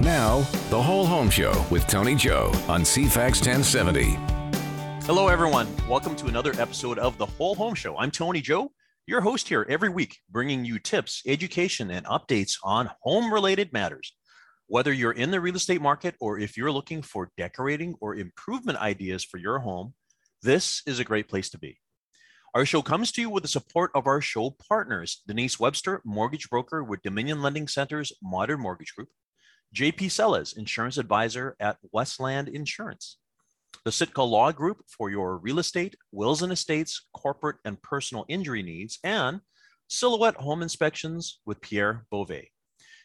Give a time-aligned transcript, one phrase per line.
[0.00, 4.16] Now, the Whole Home Show with Tony Joe on CFAX 1070.
[5.06, 5.68] Hello, everyone.
[5.88, 7.96] Welcome to another episode of the Whole Home Show.
[7.96, 8.70] I'm Tony Joe,
[9.06, 14.14] your host here every week, bringing you tips, education, and updates on home related matters.
[14.68, 18.78] Whether you're in the real estate market or if you're looking for decorating or improvement
[18.78, 19.94] ideas for your home,
[20.42, 21.78] this is a great place to be.
[22.54, 26.50] Our show comes to you with the support of our show partners Denise Webster, mortgage
[26.50, 29.08] broker with Dominion Lending Center's Modern Mortgage Group.
[29.74, 33.16] JP Sellers, insurance advisor at Westland Insurance.
[33.84, 38.62] The Sitka Law Group for your real estate, wills and estates, corporate and personal injury
[38.62, 39.40] needs, and
[39.88, 42.50] Silhouette Home Inspections with Pierre Beauvais.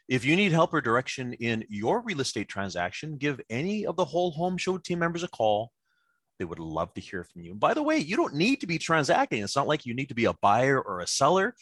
[0.09, 4.05] If you need help or direction in your real estate transaction, give any of the
[4.05, 5.71] whole home show team members a call.
[6.37, 7.55] They would love to hear from you.
[7.55, 9.41] By the way, you don't need to be transacting.
[9.41, 11.55] It's not like you need to be a buyer or a seller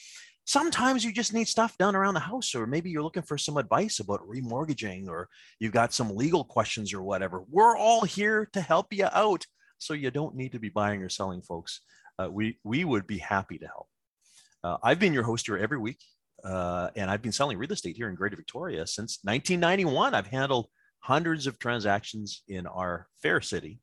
[0.46, 3.58] sometimes you just need stuff done around the house or maybe you're looking for some
[3.58, 5.28] advice about remortgaging or
[5.60, 7.44] you've got some legal questions or whatever.
[7.50, 9.46] We're all here to help you out
[9.80, 11.82] so you don't need to be buying or selling folks.
[12.18, 13.88] Uh, we we would be happy to help.
[14.64, 16.00] Uh, i've been your host here every week
[16.44, 20.68] uh, and i've been selling real estate here in greater victoria since 1991 i've handled
[21.02, 23.80] hundreds of transactions in our fair city.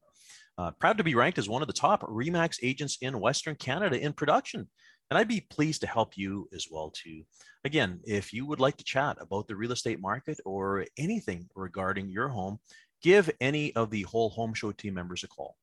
[0.58, 3.98] Uh, proud to be ranked as one of the top remax agents in western canada
[3.98, 4.68] in production
[5.12, 7.24] and I'd be pleased to help you as well too.
[7.66, 12.08] Again, if you would like to chat about the real estate market or anything regarding
[12.08, 12.60] your home,
[13.02, 15.58] give any of the whole home show team members a call.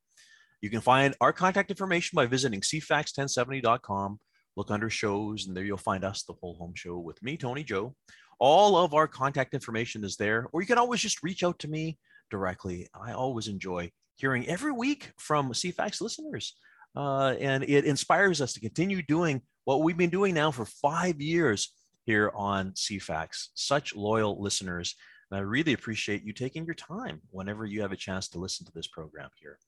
[0.62, 4.20] You can find our contact information by visiting cfax1070.com.
[4.56, 7.64] Look under shows, and there you'll find us, the whole home show with me, Tony
[7.64, 7.96] Joe.
[8.38, 11.68] All of our contact information is there, or you can always just reach out to
[11.68, 11.98] me
[12.30, 12.88] directly.
[12.94, 16.54] I always enjoy hearing every week from CFAX listeners
[16.96, 21.22] uh, and it inspires us to continue doing what we've been doing now for five
[21.22, 21.74] years
[22.06, 23.50] here on CFAX.
[23.54, 24.96] Such loyal listeners.
[25.30, 28.66] And I really appreciate you taking your time whenever you have a chance to listen
[28.66, 29.60] to this program here.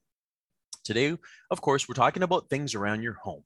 [0.84, 1.16] Today,
[1.50, 3.44] of course, we're talking about things around your home,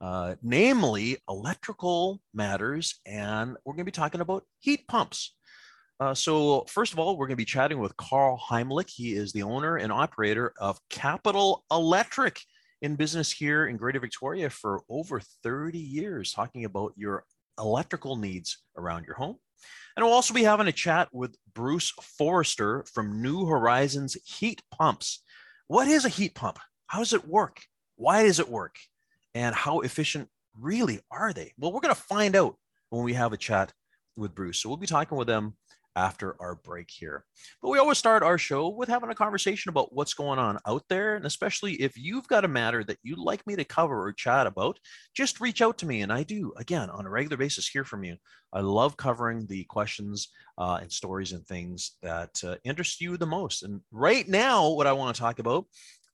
[0.00, 5.34] uh, namely electrical matters, and we're going to be talking about heat pumps.
[5.98, 8.90] Uh, so, first of all, we're going to be chatting with Karl Heimlich.
[8.90, 12.40] He is the owner and operator of Capital Electric
[12.82, 17.24] in business here in Greater Victoria for over 30 years, talking about your
[17.58, 19.36] electrical needs around your home.
[19.96, 25.22] And we'll also be having a chat with Bruce Forrester from New Horizons Heat Pumps.
[25.68, 26.58] What is a heat pump?
[26.86, 27.62] How does it work?
[27.96, 28.76] Why does it work?
[29.34, 30.28] And how efficient
[30.58, 31.52] really are they?
[31.58, 32.56] Well, we're going to find out
[32.90, 33.72] when we have a chat
[34.16, 34.60] with Bruce.
[34.60, 35.56] So we'll be talking with them
[35.96, 37.24] after our break here.
[37.62, 40.84] But we always start our show with having a conversation about what's going on out
[40.88, 41.16] there.
[41.16, 44.46] And especially if you've got a matter that you'd like me to cover or chat
[44.46, 44.78] about,
[45.14, 46.02] just reach out to me.
[46.02, 48.16] And I do, again, on a regular basis, hear from you.
[48.52, 53.26] I love covering the questions uh, and stories and things that uh, interest you the
[53.26, 53.62] most.
[53.62, 55.64] And right now, what I want to talk about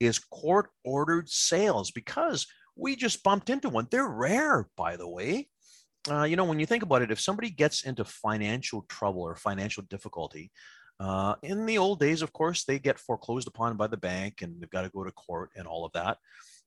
[0.01, 3.89] is court ordered sales because we just bumped into one.
[3.91, 5.49] They're rare, by the way
[6.11, 9.37] uh, you know, when you think about it, if somebody gets into financial trouble or
[9.37, 10.51] financial difficulty,
[11.01, 14.61] uh, in the old days, of course, they get foreclosed upon by the bank and
[14.61, 16.19] they've got to go to court and all of that.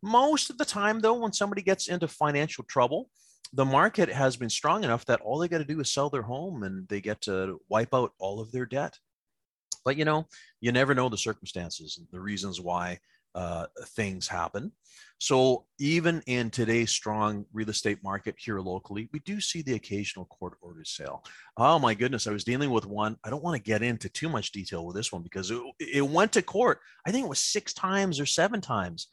[0.02, 3.10] Most of the time, though, when somebody gets into financial trouble,
[3.54, 6.22] the market has been strong enough that all they got to do is sell their
[6.22, 8.98] home and they get to wipe out all of their debt.
[9.86, 10.28] But you know,
[10.60, 13.00] you never know the circumstances and the reasons why
[13.36, 14.72] uh, things happen.
[15.20, 20.26] So even in today's strong real estate market here locally, we do see the occasional
[20.26, 21.24] court ordered sale.
[21.58, 23.18] Oh my goodness, I was dealing with one.
[23.24, 26.08] I don't want to get into too much detail with this one because it, it
[26.08, 26.80] went to court.
[27.06, 29.08] I think it was six times or seven times.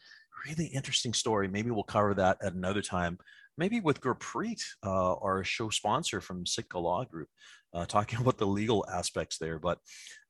[0.46, 1.46] Really interesting story.
[1.46, 3.18] Maybe we'll cover that at another time.
[3.58, 7.28] Maybe with Gurpreet, uh, our show sponsor from Sitka Law Group,
[7.74, 9.58] uh, talking about the legal aspects there.
[9.58, 9.78] But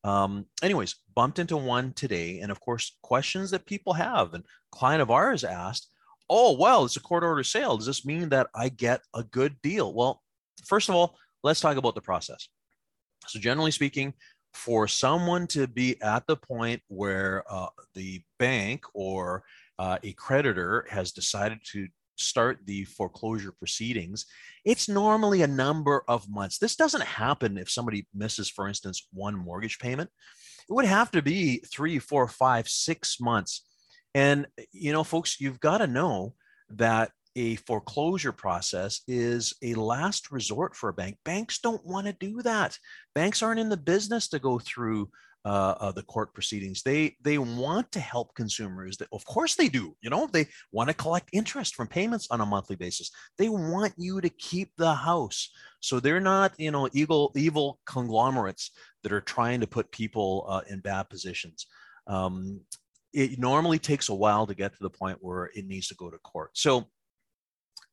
[0.04, 2.40] um, anyways, bumped into one today.
[2.40, 4.34] And of course, questions that people have.
[4.34, 5.88] And client of ours asked,
[6.30, 7.76] Oh, well, it's a court order sale.
[7.76, 9.92] Does this mean that I get a good deal?
[9.92, 10.22] Well,
[10.64, 12.48] first of all, let's talk about the process.
[13.26, 14.14] So, generally speaking,
[14.54, 19.44] for someone to be at the point where uh, the bank or
[19.78, 24.26] uh, a creditor has decided to start the foreclosure proceedings,
[24.64, 26.58] it's normally a number of months.
[26.58, 30.10] This doesn't happen if somebody misses, for instance, one mortgage payment.
[30.68, 33.66] It would have to be three, four, five, six months.
[34.14, 36.34] And, you know, folks, you've got to know
[36.70, 41.16] that a foreclosure process is a last resort for a bank.
[41.24, 42.78] Banks don't want to do that.
[43.14, 45.08] Banks aren't in the business to go through
[45.44, 46.82] uh, uh, the court proceedings.
[46.82, 48.96] They they want to help consumers.
[48.98, 49.96] That, of course they do.
[50.00, 53.10] You know, they want to collect interest from payments on a monthly basis.
[53.38, 55.50] They want you to keep the house.
[55.80, 58.70] So they're not, you know, evil evil conglomerates
[59.02, 61.66] that are trying to put people uh, in bad positions.
[62.06, 62.60] Um,
[63.12, 66.08] it normally takes a while to get to the point where it needs to go
[66.08, 66.50] to court.
[66.54, 66.86] So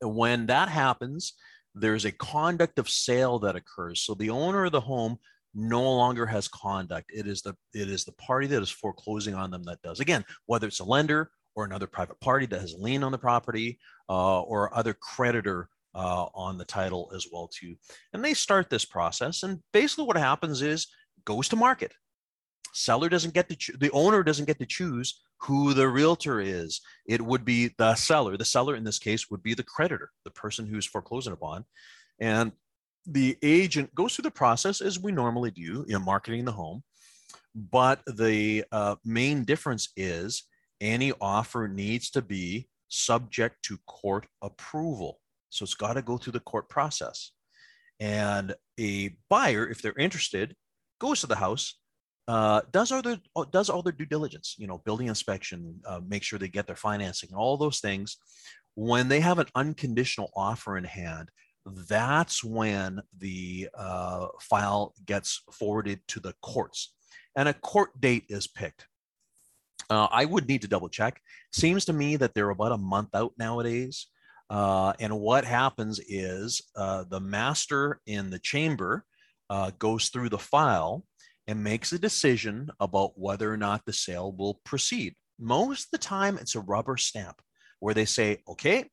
[0.00, 1.34] when that happens,
[1.74, 4.02] there's a conduct of sale that occurs.
[4.02, 5.18] So the owner of the home
[5.54, 7.10] no longer has conduct.
[7.14, 10.00] It is the it is the party that is foreclosing on them that does.
[10.00, 13.18] Again, whether it's a lender or another private party that has a lien on the
[13.18, 17.74] property uh, or other creditor uh, on the title as well too.
[18.12, 20.86] And they start this process, and basically what happens is
[21.24, 21.92] goes to market.
[22.72, 26.80] Seller doesn't get to cho- the owner doesn't get to choose who the realtor is.
[27.06, 28.36] It would be the seller.
[28.36, 31.64] The seller in this case would be the creditor, the person who's foreclosing upon.
[32.20, 32.52] And
[33.06, 36.82] the agent goes through the process as we normally do in marketing the home.
[37.54, 40.44] But the uh, main difference is
[40.80, 45.20] any offer needs to be subject to court approval.
[45.48, 47.32] So it's got to go through the court process.
[47.98, 50.54] And a buyer, if they're interested,
[51.00, 51.78] goes to the house,
[52.28, 53.18] uh, does all their
[53.50, 56.76] does all their due diligence, you know, building inspection, uh, make sure they get their
[56.76, 58.16] financing, all those things.
[58.76, 61.28] When they have an unconditional offer in hand,
[61.66, 66.94] that's when the uh, file gets forwarded to the courts,
[67.36, 68.86] and a court date is picked.
[69.88, 71.20] Uh, I would need to double check.
[71.52, 74.06] Seems to me that they're about a month out nowadays.
[74.48, 79.04] Uh, and what happens is uh, the master in the chamber
[79.48, 81.04] uh, goes through the file
[81.46, 85.14] and makes a decision about whether or not the sale will proceed.
[85.38, 87.40] Most of the time, it's a rubber stamp
[87.80, 88.88] where they say, okay,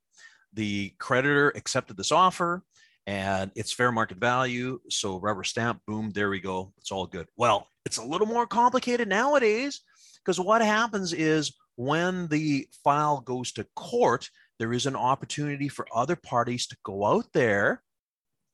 [0.53, 2.63] the creditor accepted this offer
[3.05, 4.79] and it's fair market value.
[4.89, 6.73] So rubber stamp, boom, there we go.
[6.77, 7.27] It's all good.
[7.37, 9.81] Well, it's a little more complicated nowadays
[10.23, 14.29] because what happens is when the file goes to court,
[14.59, 17.81] there is an opportunity for other parties to go out there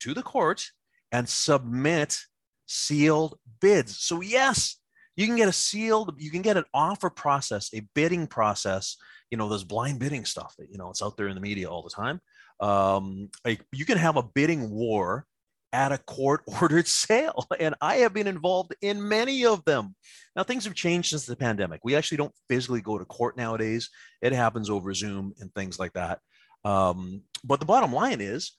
[0.02, 0.70] to the court
[1.12, 2.20] and submit
[2.68, 3.98] sealed bids.
[3.98, 4.78] So, yes,
[5.16, 8.98] you can get a sealed, you can get an offer process, a bidding process,
[9.34, 11.68] you know, those blind bidding stuff that, you know, it's out there in the media
[11.68, 12.22] all the time.
[12.60, 15.26] Um, like you can have a bidding war
[15.72, 17.48] at a court ordered sale.
[17.60, 19.96] And I have been involved in many of them.
[20.36, 21.82] Now, things have changed since the pandemic.
[21.84, 23.90] We actually don't physically go to court nowadays,
[24.22, 26.20] it happens over Zoom and things like that.
[26.64, 28.52] Um, but the bottom line is,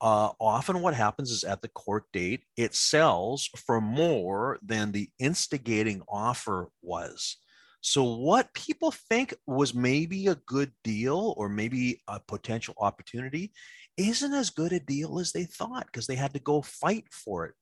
[0.00, 5.10] uh, often what happens is at the court date, it sells for more than the
[5.18, 7.36] instigating offer was.
[7.80, 13.52] So, what people think was maybe a good deal or maybe a potential opportunity
[13.96, 17.46] isn't as good a deal as they thought because they had to go fight for
[17.46, 17.54] it.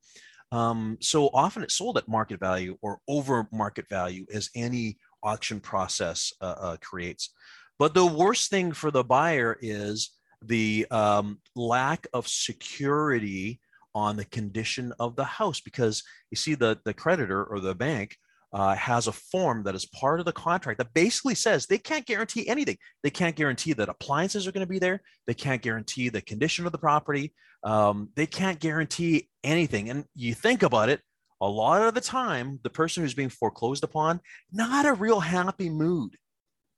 [0.50, 5.61] Um, so often it's sold at market value or over market value as any auction
[5.61, 7.31] process uh, uh, creates.
[7.79, 10.11] But the worst thing for the buyer is
[10.43, 13.61] the um, lack of security
[13.94, 18.17] on the condition of the house because you see the the creditor or the bank
[18.52, 22.06] uh, has a form that is part of the contract that basically says they can't
[22.06, 22.76] guarantee anything.
[23.02, 25.02] They can't guarantee that appliances are going to be there.
[25.26, 27.34] They can't guarantee the condition of the property.
[27.62, 29.90] Um, they can't guarantee anything.
[29.90, 31.00] And you think about it,
[31.40, 35.70] a lot of the time, the person who's being foreclosed upon, not a real happy
[35.70, 36.16] mood.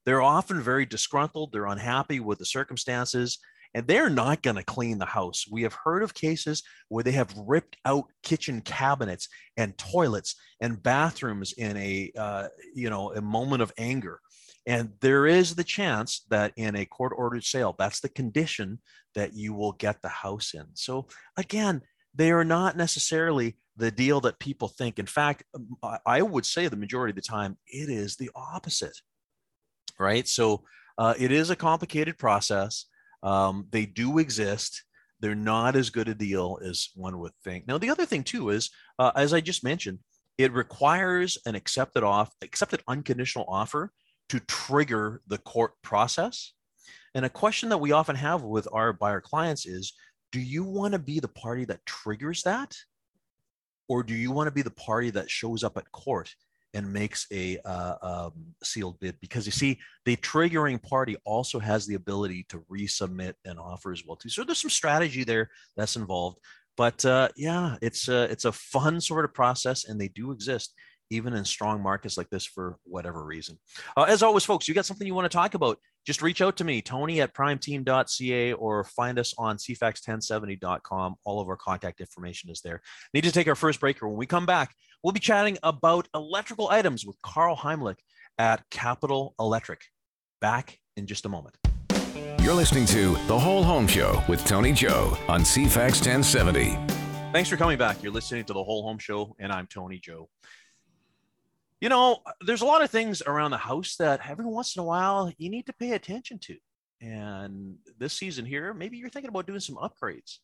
[0.06, 1.52] They're often very disgruntled.
[1.52, 3.38] They're unhappy with the circumstances
[3.74, 5.46] and they're not going to clean the house.
[5.50, 10.82] We have heard of cases where they have ripped out kitchen cabinets and toilets and
[10.82, 14.20] bathrooms in a uh, you know a moment of anger.
[14.66, 18.80] And there is the chance that in a court ordered sale, that's the condition
[19.14, 20.66] that you will get the house in.
[20.74, 21.82] So again,
[22.14, 24.98] they are not necessarily the deal that people think.
[24.98, 25.44] In fact,
[26.04, 28.96] I would say the majority of the time, it is the opposite.
[29.98, 30.28] Right.
[30.28, 30.64] So
[30.98, 32.86] uh, it is a complicated process.
[33.22, 34.84] Um, they do exist.
[35.20, 37.66] They're not as good a deal as one would think.
[37.66, 39.98] Now, the other thing too is, uh, as I just mentioned,
[40.38, 43.92] it requires an accepted off, accepted unconditional offer
[44.30, 46.54] to trigger the court process.
[47.14, 49.92] And a question that we often have with our buyer clients is,
[50.32, 52.76] do you want to be the party that triggers that?
[53.88, 56.32] Or do you want to be the party that shows up at court
[56.74, 61.86] and makes a uh, um, sealed bid because you see the triggering party also has
[61.86, 65.96] the ability to resubmit an offer as well too so there's some strategy there that's
[65.96, 66.38] involved
[66.76, 70.74] but uh, yeah it's a, it's a fun sort of process and they do exist
[71.10, 73.58] even in strong markets like this for whatever reason.
[73.96, 76.56] Uh, as always, folks, you got something you want to talk about, just reach out
[76.56, 81.16] to me, Tony at primeteam.ca, or find us on cfax1070.com.
[81.24, 82.80] All of our contact information is there.
[83.14, 84.00] Need to take our first break.
[84.00, 87.98] When we come back, we'll be chatting about electrical items with Karl Heimlich
[88.38, 89.82] at Capital Electric.
[90.40, 91.56] Back in just a moment.
[92.42, 96.78] You're listening to The Whole Home Show with Tony Joe on CFAX 1070.
[97.32, 98.02] Thanks for coming back.
[98.02, 100.28] You're listening to The Whole Home Show, and I'm Tony Joe.
[101.80, 104.84] You know, there's a lot of things around the house that every once in a
[104.84, 106.56] while you need to pay attention to.
[107.00, 110.38] And this season here, maybe you're thinking about doing some upgrades,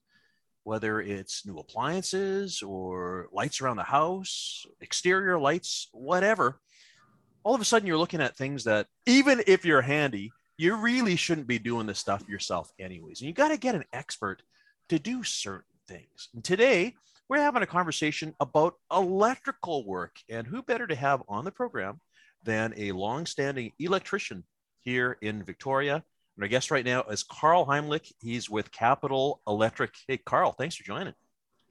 [0.64, 6.58] whether it's new appliances or lights around the house, exterior lights, whatever.
[7.44, 11.16] All of a sudden, you're looking at things that, even if you're handy, you really
[11.16, 13.20] shouldn't be doing this stuff yourself, anyways.
[13.20, 14.42] And you got to get an expert
[14.88, 16.30] to do certain things.
[16.34, 16.94] And today,
[17.28, 20.16] we're having a conversation about electrical work.
[20.28, 22.00] And who better to have on the program
[22.44, 24.44] than a long-standing electrician
[24.80, 25.94] here in Victoria?
[25.94, 28.12] And our guest right now is Karl Heimlich.
[28.20, 29.94] He's with Capital Electric.
[30.06, 31.14] Hey, Karl, thanks for joining.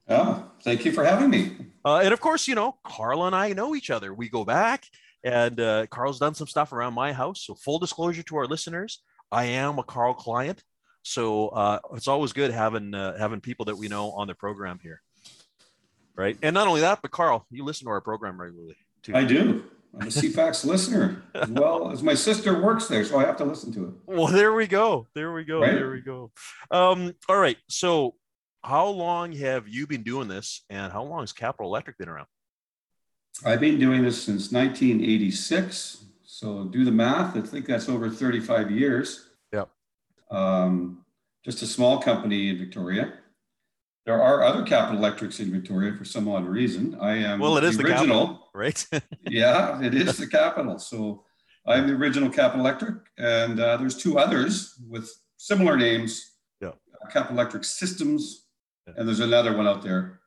[0.08, 1.56] Oh, thank you for having me.
[1.84, 4.12] Uh, and of course, you know, Karl and I know each other.
[4.12, 4.86] We go back,
[5.24, 7.44] and uh, Karl's done some stuff around my house.
[7.44, 10.62] So, full disclosure to our listeners, I am a Karl client.
[11.02, 14.80] So uh, it's always good having uh, having people that we know on the program
[14.82, 15.02] here
[16.16, 16.36] right?
[16.42, 19.14] And not only that, but Karl, you listen to our program regularly too.
[19.14, 19.64] I do.
[19.94, 23.44] I'm a CFAX listener as well as my sister works there, so I have to
[23.44, 23.94] listen to it.
[24.06, 25.06] Well, there we go.
[25.14, 25.60] There we go.
[25.60, 25.74] Right?
[25.74, 26.30] There we go.
[26.70, 27.56] Um, all right.
[27.68, 28.14] So,
[28.62, 32.26] how long have you been doing this, and how long has Capital Electric been around?
[33.44, 36.04] I've been doing this since 1986.
[36.24, 37.36] So, do the math.
[37.36, 39.30] I think that's over 35 years.
[39.52, 39.70] Yep.
[40.30, 41.04] Um,
[41.44, 43.14] just a small company in Victoria.
[44.06, 46.96] There are other Capital Electrics in Victoria for some odd reason.
[47.00, 47.56] I am well.
[47.56, 48.86] It is the, the original, capital, right?
[49.28, 50.78] yeah, it is the capital.
[50.78, 51.24] So
[51.66, 56.36] I'm the original Capital Electric, and uh, there's two others with similar names.
[56.60, 58.46] Yeah, uh, Capital Electric Systems,
[58.86, 58.94] yeah.
[58.96, 60.20] and there's another one out there,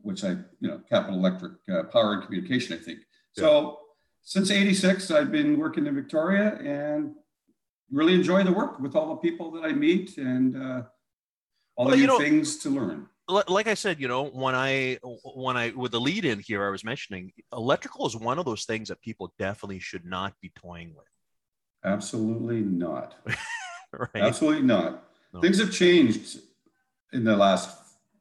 [0.00, 3.00] which I, you know, Capital Electric uh, Power and Communication, I think.
[3.36, 3.42] Yeah.
[3.42, 3.80] So
[4.22, 7.12] since '86, I've been working in Victoria and
[7.92, 10.82] really enjoy the work with all the people that I meet and uh,
[11.80, 14.98] all well, new know, things to learn like I said, you know, when I
[15.34, 18.64] when I with the lead in here, I was mentioning electrical is one of those
[18.64, 21.06] things that people definitely should not be toying with.
[21.84, 23.14] Absolutely not.
[23.92, 24.10] right?
[24.16, 25.04] Absolutely not.
[25.32, 25.40] No.
[25.40, 26.40] Things have changed
[27.12, 27.70] in the last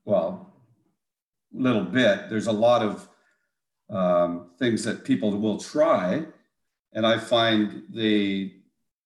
[0.06, 0.54] well
[1.51, 2.30] little bit.
[2.30, 3.10] There's a lot of
[3.89, 6.24] um, things that people will try,
[6.94, 8.54] and I find they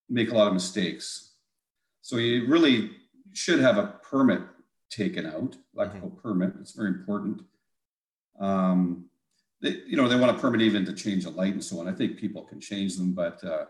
[0.10, 1.32] make a lot of mistakes.
[2.02, 2.92] So you really
[3.34, 4.42] should have a permit
[4.90, 6.20] taken out, electrical mm-hmm.
[6.20, 6.54] permit.
[6.60, 7.42] It's very important.
[8.40, 9.06] Um,
[9.62, 11.88] they, you know, they want a permit even to change a light and so on.
[11.88, 13.66] I think people can change them, but uh,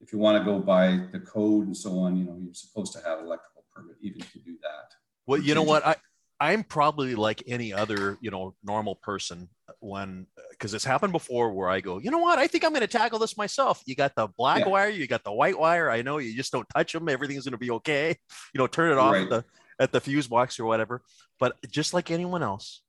[0.00, 2.92] if you want to go by the code and so on, you know, you're supposed
[2.92, 4.94] to have electrical permit even to do that.
[5.26, 5.86] Well, you know what?
[5.86, 5.96] I,
[6.42, 11.68] I'm probably like any other, you know, normal person when, because it's happened before where
[11.68, 12.40] I go, you know what?
[12.40, 13.80] I think I'm going to tackle this myself.
[13.86, 14.68] You got the black yeah.
[14.68, 15.88] wire, you got the white wire.
[15.88, 17.08] I know you just don't touch them.
[17.08, 18.16] Everything's going to be okay.
[18.52, 19.30] You know, turn it off right.
[19.30, 19.44] the
[19.78, 21.02] at the fuse box or whatever.
[21.38, 22.82] But just like anyone else,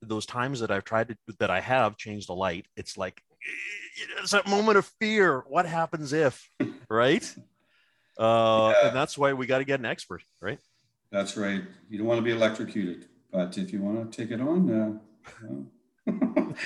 [0.00, 3.20] those times that I've tried to that I have changed a light, it's like
[4.20, 5.42] it's that moment of fear.
[5.48, 6.48] What happens if,
[6.88, 7.24] right?
[8.16, 8.86] Uh, yeah.
[8.86, 10.60] And that's why we got to get an expert, right?
[11.12, 11.62] That's right.
[11.90, 15.00] You don't want to be electrocuted, but if you want to take it on,
[16.06, 16.12] uh,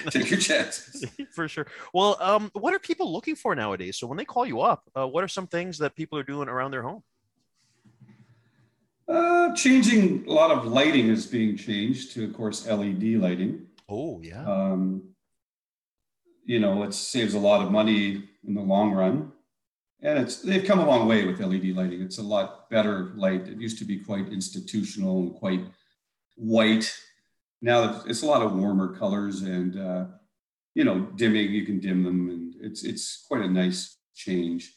[0.10, 1.04] take your chances.
[1.32, 1.66] for sure.
[1.92, 3.98] Well, um, what are people looking for nowadays?
[3.98, 6.48] So when they call you up, uh, what are some things that people are doing
[6.48, 7.02] around their home?
[9.08, 13.66] Uh, changing a lot of lighting is being changed to, of course, LED lighting.
[13.88, 14.44] Oh yeah.
[14.44, 15.02] Um,
[16.44, 19.32] you know, it saves a lot of money in the long run,
[20.02, 22.02] and it's they've come a long way with LED lighting.
[22.02, 23.48] It's a lot better light.
[23.48, 25.64] It used to be quite institutional and quite
[26.36, 26.92] white.
[27.62, 30.04] Now it's a lot of warmer colors, and uh,
[30.74, 34.72] you know, dimming you can dim them, and it's it's quite a nice change.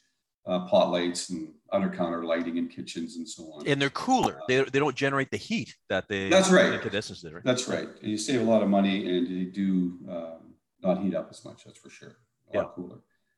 [0.45, 3.67] Uh, pot lights and under counter lighting in kitchens and so on.
[3.67, 4.37] And they're cooler.
[4.41, 6.73] Uh, they, they don't generate the heat that they that's right.
[6.73, 7.43] incandescents did, right?
[7.43, 7.87] That's right.
[8.01, 11.43] And you save a lot of money and they do um, not heat up as
[11.45, 11.65] much.
[11.65, 12.17] That's for sure.
[12.51, 12.61] A yeah.
[12.61, 12.97] lot cooler.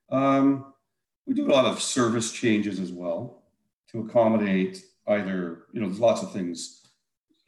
[0.10, 0.74] Um,
[1.26, 3.44] we do a lot of service changes as well
[3.92, 6.82] to accommodate either you know there's lots of things.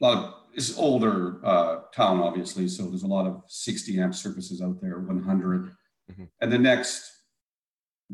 [0.00, 4.14] A lot of it's older uh, town obviously, so there's a lot of 60 amp
[4.14, 5.64] services out there, 100,
[6.10, 6.24] mm-hmm.
[6.40, 7.14] and the next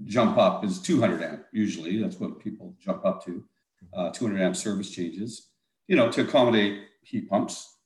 [0.05, 3.45] jump up is 200 amp usually that's what people jump up to
[3.93, 5.49] uh, 200 amp service changes
[5.88, 7.76] you know to accommodate heat pumps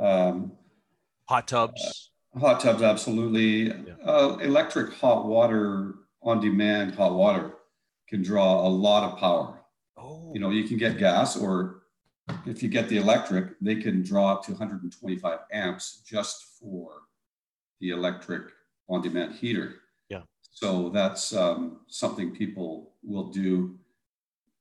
[0.00, 0.52] um,
[1.28, 3.94] hot tubs uh, hot tubs absolutely yeah.
[4.04, 5.94] uh, electric hot water
[6.26, 7.54] on demand hot water
[8.08, 9.62] can draw a lot of power.
[9.96, 10.30] Oh.
[10.34, 11.82] You know, you can get gas, or
[12.44, 17.02] if you get the electric, they can draw up to 125 amps just for
[17.80, 18.42] the electric
[18.88, 19.76] on demand heater.
[20.08, 20.22] Yeah.
[20.50, 23.78] So that's um, something people will do,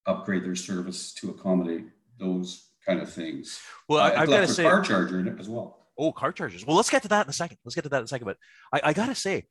[0.05, 1.85] upgrade their service to accommodate
[2.19, 3.59] those kind of things.
[3.89, 5.87] Well, I, have got to say, car charger in it as well.
[5.97, 6.65] Oh, car chargers.
[6.65, 7.57] Well, let's get to that in a second.
[7.63, 8.25] Let's get to that in a second.
[8.25, 8.37] But
[8.71, 9.45] I, I got to say,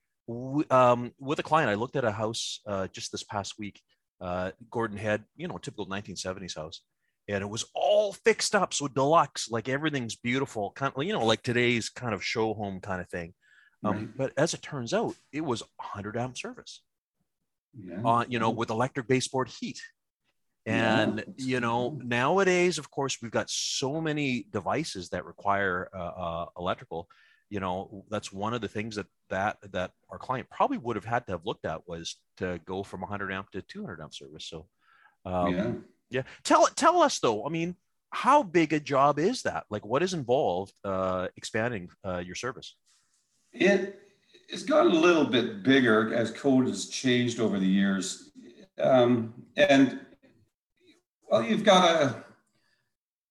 [0.71, 3.81] um, with a client, I looked at a house uh, just this past week.
[4.21, 6.81] Uh, Gordon Head, you know, typical 1970s house,
[7.29, 11.27] and it was all fixed up, so deluxe, like everything's beautiful, kind of, you know,
[11.27, 13.35] like today's kind of show home kind of thing.
[13.85, 14.17] Um, right.
[14.17, 16.81] But as it turns out, it was 100 amp service.
[17.77, 18.01] Yeah.
[18.05, 19.81] On you know, with electric baseboard heat,
[20.67, 21.47] and yeah.
[21.47, 27.09] you know nowadays of course we've got so many devices that require uh, uh, electrical
[27.55, 31.05] you know that's one of the things that that that our client probably would have
[31.05, 34.45] had to have looked at was to go from 100 amp to 200 amp service.
[34.45, 34.67] So
[35.25, 35.73] um, yeah.
[36.11, 36.23] yeah.
[36.43, 37.77] Tell tell us though i mean
[38.11, 39.65] how big a job is that?
[39.71, 42.75] Like what is involved uh, expanding uh, your service?
[43.53, 44.01] It
[44.49, 48.33] it's gotten a little bit bigger as code has changed over the years.
[48.81, 50.01] Um, and
[51.31, 52.25] well, you've got to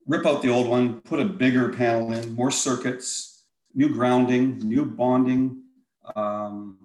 [0.08, 3.33] rip out the old one, put a bigger panel in, more circuits,
[3.74, 5.64] new grounding, new bonding.
[6.16, 6.78] Um,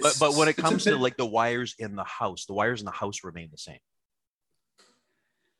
[0.00, 2.80] but, but when it comes bit, to like the wires in the house, the wires
[2.80, 3.78] in the house remain the same.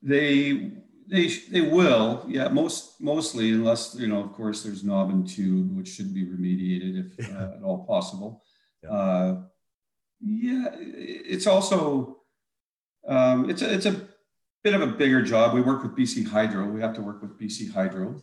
[0.01, 0.73] They
[1.09, 2.49] they they will, yeah.
[2.49, 7.19] Most mostly, unless you know, of course, there's knob and tube, which should be remediated
[7.19, 8.43] if uh, at all possible.
[8.83, 8.91] Yeah.
[8.91, 9.43] Uh,
[10.21, 12.19] yeah, it's also
[13.09, 14.01] um, it's a, it's a
[14.63, 15.53] bit of a bigger job.
[15.53, 16.69] We work with BC Hydro.
[16.69, 18.23] We have to work with BC Hydro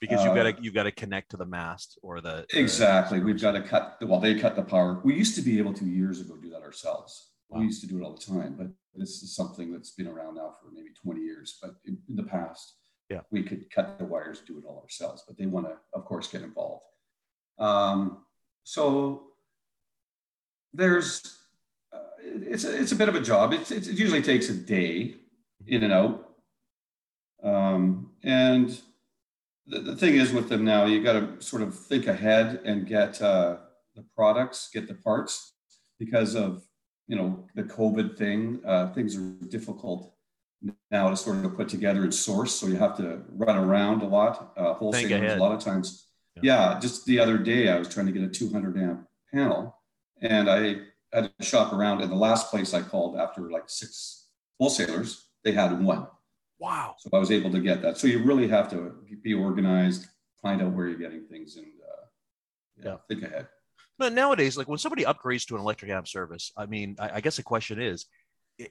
[0.00, 3.20] because you've got to uh, you've got to connect to the mast or the exactly.
[3.20, 3.98] We've got to cut.
[4.02, 5.00] Well, they cut the power.
[5.04, 7.30] We used to be able to years ago do that ourselves.
[7.48, 7.60] Wow.
[7.60, 10.34] We used to do it all the time, but this is something that's been around
[10.36, 11.58] now for maybe 20 years.
[11.62, 12.74] But in, in the past,
[13.08, 15.24] yeah, we could cut the wires, do it all ourselves.
[15.26, 16.82] But they want to, of course, get involved.
[17.58, 18.24] Um,
[18.64, 19.28] so
[20.72, 21.36] there's
[22.26, 23.52] it's a, it's a bit of a job.
[23.52, 25.16] It's, it's, it usually takes a day
[25.66, 26.28] in and out.
[27.42, 28.78] Um, and
[29.66, 32.86] the, the thing is with them now, you got to sort of think ahead and
[32.86, 33.56] get uh,
[33.94, 35.54] the products, get the parts
[35.98, 36.62] because of,
[37.08, 38.60] you know, the COVID thing.
[38.64, 40.12] Uh, things are difficult
[40.90, 42.54] now to sort of put together and source.
[42.54, 44.52] So you have to run around a lot.
[44.56, 46.06] Uh, wholesalers, a lot of times.
[46.36, 46.72] Yeah.
[46.72, 49.76] yeah, just the other day I was trying to get a 200 amp panel
[50.20, 50.76] and I
[51.12, 52.02] had to shop around.
[52.02, 56.06] And the last place I called after like six wholesalers, they had one.
[56.58, 56.96] Wow.
[56.98, 57.98] So I was able to get that.
[57.98, 60.06] So you really have to be organized,
[60.40, 62.04] find out where you're getting things, and uh,
[62.78, 63.48] yeah, yeah, think ahead.
[63.98, 67.20] But nowadays, like when somebody upgrades to an electric amp service, I mean, I, I
[67.20, 68.06] guess the question is,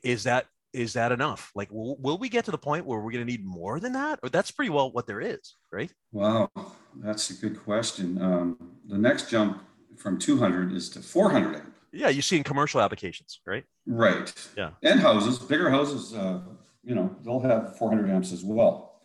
[0.04, 1.52] is that is that enough?
[1.56, 3.94] Like, will, will we get to the point where we're going to need more than
[3.94, 5.90] that, or that's pretty well what there is, right?
[6.12, 6.52] Wow,
[6.98, 8.22] that's a good question.
[8.22, 9.64] Um, the next jump
[9.96, 11.74] from 200 is to 400 amp.
[11.94, 13.64] Yeah, you see in commercial applications, right?
[13.88, 14.34] Right.
[14.58, 14.72] Yeah.
[14.84, 16.42] And houses, bigger houses, uh,
[16.86, 19.00] you know, they'll have 400 amps as well.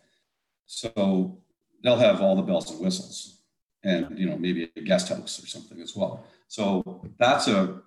[0.65, 1.39] So
[1.83, 3.41] they'll have all the bells and whistles,
[3.83, 6.25] and you know, maybe a guest house or something as well.
[6.47, 7.81] So that's a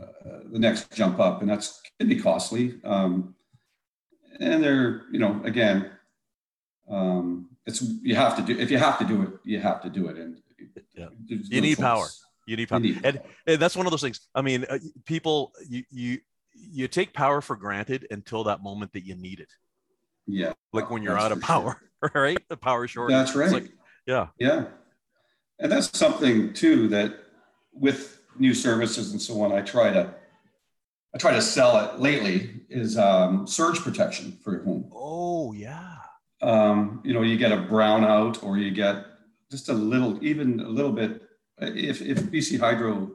[0.00, 2.80] uh, the next jump up, and that's can be costly.
[2.82, 3.34] Um,
[4.40, 5.90] and they're, you know, again,
[6.88, 9.90] um, it's you have to do if you have to do it, you have to
[9.90, 10.38] do it, and
[10.94, 11.08] yeah.
[11.26, 12.06] you need power.
[12.46, 14.20] You need power, and, and, that's one of those things.
[14.34, 16.18] I mean, uh, people, you you
[16.54, 19.52] you take power for granted until that moment that you need it.
[20.26, 22.10] Yeah, like when you're out of power, sure.
[22.22, 22.38] right?
[22.48, 23.14] The power shortage.
[23.14, 23.52] That's right.
[23.52, 23.72] Like,
[24.06, 24.66] yeah, yeah,
[25.58, 27.14] and that's something too that
[27.72, 30.14] with new services and so on, I try to
[31.14, 34.90] I try to sell it lately is um, surge protection for your home.
[34.94, 35.96] Oh yeah.
[36.40, 39.04] Um, you know, you get a brownout or you get
[39.50, 41.22] just a little, even a little bit
[41.58, 43.12] if, if BC Hydro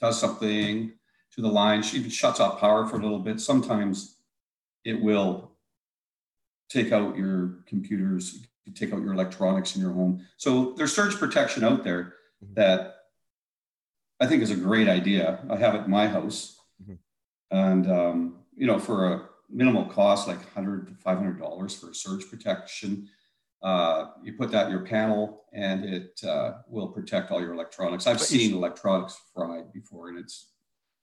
[0.00, 0.92] does something
[1.34, 3.40] to the line, she even shuts off power for a little bit.
[3.40, 4.16] Sometimes
[4.84, 5.52] it will
[6.68, 10.26] take out your computers, take out your electronics in your home.
[10.36, 12.14] So there's surge protection out there
[12.44, 12.54] mm-hmm.
[12.54, 12.96] that
[14.20, 15.40] I think is a great idea.
[15.48, 16.94] I have it in my house, mm-hmm.
[17.50, 22.28] and um, you know, for a minimal cost, like 100 to 500 dollars for surge
[22.28, 23.08] protection,
[23.62, 28.06] uh, you put that in your panel and it uh, will protect all your electronics.
[28.06, 30.48] I've seen electronics fried before and it's,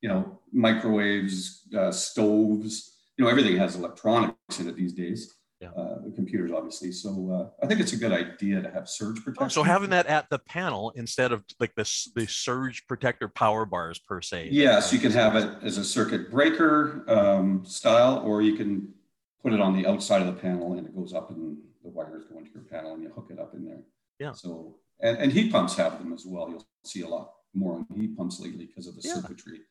[0.01, 5.36] you know, microwaves, uh, stoves, you know, everything has electronics in it these days.
[5.62, 5.69] yeah.
[5.81, 6.91] uh, computers, obviously.
[6.91, 9.45] So uh, I think it's a good idea to have surge protection.
[9.45, 13.65] Oh, so having that at the panel instead of like this the surge protector power
[13.65, 14.49] bars per se.
[14.51, 18.93] Yes, you can have it as a circuit breaker um, style, or you can
[19.41, 22.23] put it on the outside of the panel and it goes up and the wires
[22.31, 23.81] go into your panel and you hook it up in there.
[24.19, 24.34] Yeah.
[24.34, 26.49] So and, and heat pumps have them as well.
[26.49, 29.15] You'll see a lot more on heat pumps lately because of the yeah.
[29.15, 29.62] circuitry,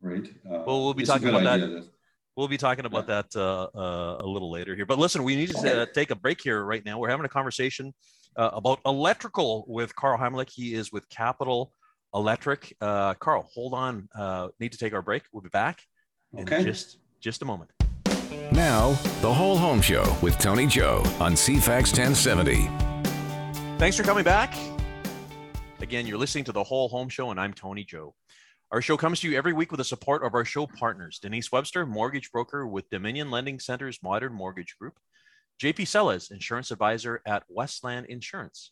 [0.00, 0.26] right?
[0.46, 1.86] Uh, well, we'll be talking about that.
[2.36, 3.22] We'll be talking about yeah.
[3.22, 4.86] that uh, uh, a little later here.
[4.86, 6.98] But listen, we need to uh, take a break here right now.
[6.98, 7.92] We're having a conversation
[8.36, 10.50] uh, about electrical with Karl Heimlich.
[10.50, 11.72] He is with Capital
[12.14, 12.74] Electric.
[12.80, 14.08] Uh, Karl, hold on.
[14.58, 15.24] need to take our break.
[15.32, 15.82] We'll be back
[16.38, 16.64] okay.
[16.64, 17.70] just just a moment.
[18.52, 22.68] Now, the whole home show with Tony Joe on CFAX 1070.
[23.78, 24.54] Thanks for coming back.
[25.80, 28.14] Again, you're listening to the whole home show, and I'm Tony Joe.
[28.72, 31.50] Our show comes to you every week with the support of our show partners Denise
[31.50, 34.94] Webster, mortgage broker with Dominion Lending Center's Modern Mortgage Group,
[35.60, 38.70] JP Sellers, insurance advisor at Westland Insurance,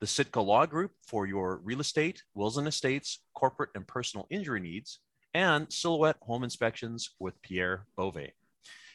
[0.00, 4.58] the Sitka Law Group for your real estate, wills and estates, corporate and personal injury
[4.58, 4.98] needs,
[5.32, 8.32] and Silhouette Home Inspections with Pierre Beauvais.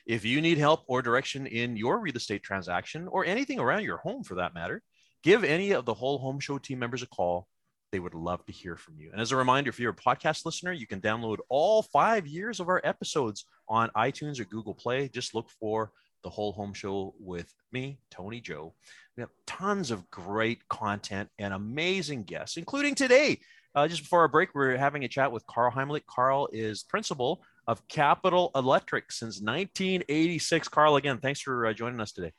[0.06, 4.00] If you need help or direction in your real estate transaction or anything around your
[4.00, 4.84] home for that matter,
[5.24, 7.48] give any of the whole home show team members a call
[7.92, 9.10] they would love to hear from you.
[9.12, 12.60] And as a reminder, if you're a podcast listener, you can download all five years
[12.60, 15.10] of our episodes on iTunes or Google Play.
[15.10, 15.92] Just look for
[16.24, 18.74] the whole home show with me, Tony Joe.
[19.18, 23.40] We have tons of great content and amazing guests, including today.
[23.74, 26.06] Uh, just before our break, we're having a chat with Karl Heimlich.
[26.06, 30.68] Karl is principal of Capital Electric since 1986.
[30.68, 32.34] Karl, again, thanks for uh, joining us today.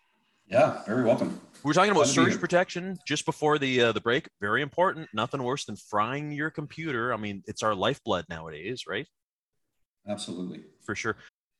[0.52, 1.40] Yeah, very welcome.
[1.64, 4.28] We were talking about surge protection just before the uh, the break.
[4.38, 5.08] Very important.
[5.14, 7.14] Nothing worse than frying your computer.
[7.14, 9.06] I mean, it's our lifeblood nowadays, right?
[10.06, 11.16] Absolutely, for sure.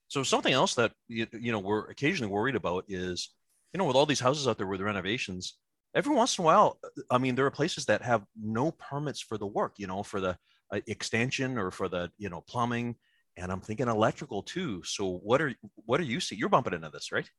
[0.09, 3.31] So something else that you, you know we're occasionally worried about is,
[3.72, 5.57] you know, with all these houses out there with the renovations,
[5.94, 6.78] every once in a while,
[7.11, 9.72] I mean, there are places that have no permits for the work.
[9.78, 10.37] You know, for the
[10.70, 12.96] uh, extension or for the you know plumbing,
[13.38, 14.83] and I'm thinking electrical too.
[14.85, 15.55] So what are
[15.87, 16.37] what are you see?
[16.37, 17.31] You're bumping into this, right?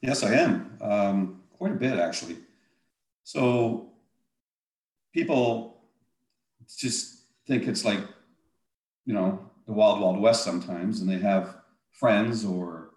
[0.00, 0.78] Yes, I am.
[0.80, 2.36] Um, quite a bit, actually.
[3.24, 3.90] So
[5.12, 5.82] people
[6.76, 8.00] just think it's like,
[9.04, 11.56] you know, the wild, wild west sometimes, and they have
[11.90, 12.90] friends or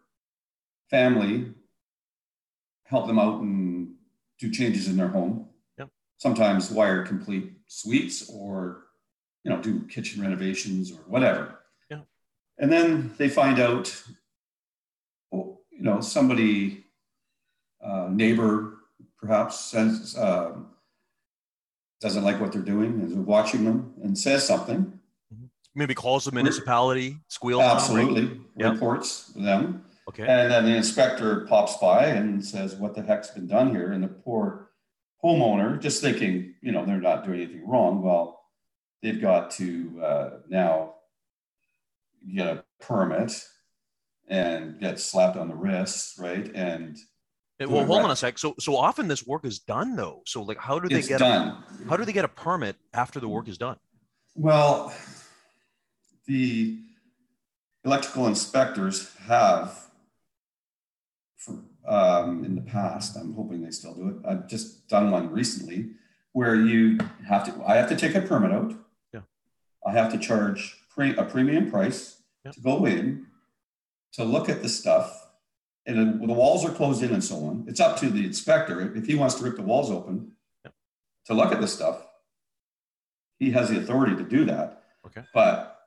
[0.89, 1.53] family
[2.85, 3.95] help them out and
[4.37, 5.47] do changes in their home.
[5.79, 5.89] Yep.
[6.17, 8.83] Sometimes wire complete suites or,
[9.43, 11.59] you know, do kitchen renovations or whatever.
[11.89, 12.01] Yeah.
[12.57, 14.03] And then they find out,
[15.31, 16.85] you know, somebody
[17.83, 18.77] uh, neighbor
[19.19, 20.53] perhaps uh,
[22.01, 24.99] doesn't like what they're doing, is watching them and says something.
[25.33, 25.45] Mm-hmm.
[25.75, 27.61] Maybe calls the municipality, squeals.
[27.61, 28.71] Absolutely, them, right?
[28.71, 29.85] reports them.
[30.09, 30.23] Okay.
[30.23, 34.03] And then the inspector pops by and says, "What the heck's been done here?" And
[34.03, 34.71] the poor
[35.23, 38.01] homeowner, just thinking, you know, they're not doing anything wrong.
[38.01, 38.43] Well,
[39.01, 40.95] they've got to uh, now
[42.35, 43.47] get a permit
[44.27, 46.49] and get slapped on the wrist, right?
[46.55, 46.97] And
[47.69, 48.37] well, hold on a sec.
[48.37, 50.21] So, so often this work is done though.
[50.25, 51.49] So, like, how do they it's get done?
[51.49, 53.77] A, how do they get a permit after the work is done?
[54.35, 54.93] Well,
[56.25, 56.79] the
[57.83, 59.77] electrical inspectors have,
[61.37, 64.15] for um, in the past, I'm hoping they still do it.
[64.25, 65.91] I've just done one recently
[66.33, 67.63] where you have to.
[67.65, 68.73] I have to take a permit out.
[69.13, 69.21] Yeah.
[69.85, 72.51] I have to charge pre, a premium price yeah.
[72.51, 73.25] to go in
[74.13, 75.20] to look at the stuff
[75.85, 77.65] and then the walls are closed in and so on.
[77.67, 80.71] It's up to the inspector if he wants to rip the walls open yeah.
[81.25, 82.05] to look at the stuff.
[83.39, 84.83] He has the authority to do that.
[85.05, 85.23] Okay.
[85.33, 85.79] But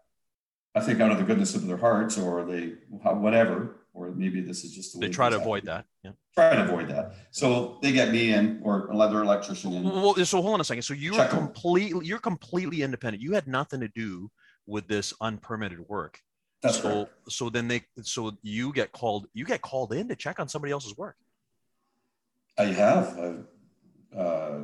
[0.75, 4.65] I think out of the goodness of their hearts, or they whatever, or maybe this
[4.65, 5.85] is just the they try to avoid that.
[6.03, 6.11] Yeah.
[6.35, 7.15] Try to avoid that.
[7.31, 9.85] So they get me in, or another electrician in.
[9.85, 10.83] Well, so hold on a second.
[10.83, 13.23] So you're completely you're completely independent.
[13.23, 14.33] You had nothing to do
[14.67, 16.19] with this unpermitted work.
[16.65, 17.13] That's so correct.
[17.29, 20.73] so then they so you get called you get called in to check on somebody
[20.73, 21.17] else's work.
[22.57, 24.61] I have uh, uh,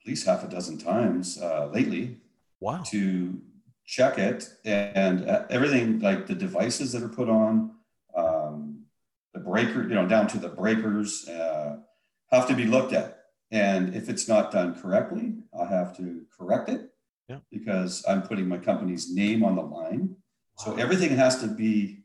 [0.00, 2.16] at least half a dozen times uh, lately.
[2.60, 2.82] Wow.
[2.86, 3.38] To
[3.84, 7.72] check it and uh, everything like the devices that are put on,
[8.16, 8.84] um,
[9.34, 11.76] the breaker, you know, down to the breakers, uh,
[12.30, 13.24] have to be looked at.
[13.50, 16.88] And if it's not done correctly, I have to correct it.
[17.28, 17.38] Yeah.
[17.50, 20.16] Because I'm putting my company's name on the line.
[20.58, 22.04] So everything has to be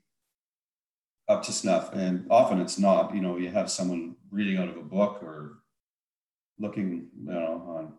[1.28, 1.94] up to snuff.
[1.94, 5.60] And often it's not, you know, you have someone reading out of a book or
[6.58, 7.94] looking, you know, on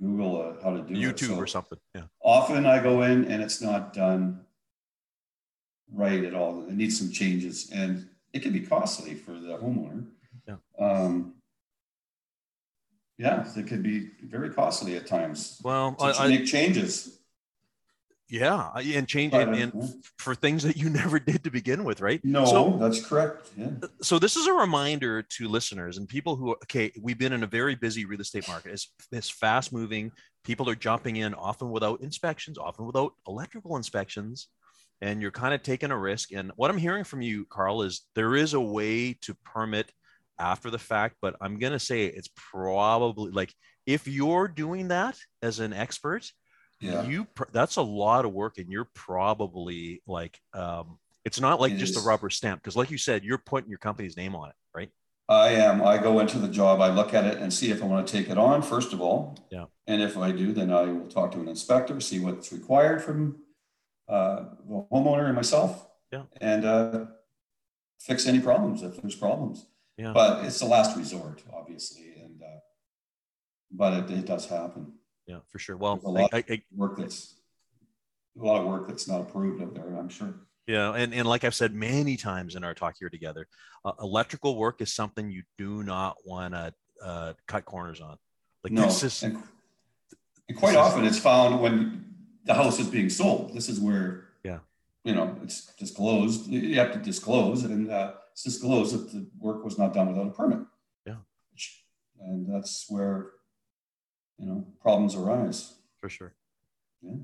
[0.00, 1.18] Google uh, how to do YouTube it.
[1.20, 1.78] So or something.
[1.94, 2.02] Yeah.
[2.22, 4.40] Often I go in and it's not done
[5.92, 6.66] right at all.
[6.68, 7.70] It needs some changes.
[7.72, 10.04] And it can be costly for the homeowner.
[10.46, 10.56] Yeah.
[10.78, 11.34] Um,
[13.18, 15.58] yeah, it could be very costly at times.
[15.64, 17.15] Well, to, to I, make changes.
[18.28, 19.86] Yeah, and change it and uh-huh.
[20.18, 22.20] for things that you never did to begin with, right?
[22.24, 23.50] No, so, that's correct.
[23.56, 23.70] Yeah.
[23.82, 27.44] Uh, so this is a reminder to listeners and people who okay, we've been in
[27.44, 28.72] a very busy real estate market.
[28.72, 30.10] It's it's fast moving.
[30.42, 34.48] People are jumping in often without inspections, often without electrical inspections,
[35.00, 36.32] and you're kind of taking a risk.
[36.32, 39.92] And what I'm hearing from you, Karl, is there is a way to permit
[40.38, 43.54] after the fact, but I'm gonna say it's probably like
[43.86, 46.28] if you're doing that as an expert
[46.80, 47.02] yeah.
[47.04, 51.78] you that's a lot of work and you're probably like um it's not like it
[51.78, 52.04] just is.
[52.04, 54.90] a rubber stamp because like you said you're putting your company's name on it right?
[55.28, 55.82] I am.
[55.82, 58.12] I go into the job i look at it and see if i want to
[58.12, 59.38] take it on first of all.
[59.50, 59.64] Yeah.
[59.86, 63.36] And if i do then i will talk to an inspector see what's required from
[64.08, 65.88] uh, the homeowner and myself.
[66.12, 66.22] Yeah.
[66.40, 67.06] And uh,
[68.00, 69.66] fix any problems if there's problems.
[69.98, 70.12] Yeah.
[70.12, 72.60] But it's the last resort obviously and uh,
[73.72, 74.92] but it, it does happen
[75.26, 75.76] yeah, for sure.
[75.76, 77.34] Well, a lot I, I, work that's
[78.40, 79.96] a lot of work that's not approved out there.
[79.96, 80.34] I'm sure.
[80.66, 83.46] Yeah, and, and like I've said many times in our talk here together,
[83.84, 88.16] uh, electrical work is something you do not want to uh, cut corners on.
[88.64, 89.40] Like no, this is, and,
[90.48, 92.04] and quite often is, it's found when
[92.44, 93.54] the house is being sold.
[93.54, 94.58] This is where yeah,
[95.04, 96.48] you know, it's disclosed.
[96.48, 100.26] You have to disclose, and uh, it's disclosed that the work was not done without
[100.26, 100.66] a permit.
[101.06, 101.16] Yeah,
[102.20, 103.30] and that's where
[104.38, 106.34] you know problems arise for sure
[107.02, 107.14] yeah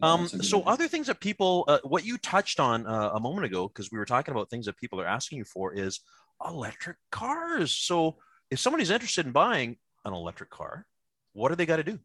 [0.00, 3.66] um, so other things that people, uh, what you touched on uh, a moment ago,
[3.66, 6.00] because we were talking about things that people are asking you for is
[6.46, 7.72] electric cars.
[7.72, 8.16] So
[8.50, 10.86] if somebody's interested in buying an electric car,
[11.32, 11.98] what do they got to do?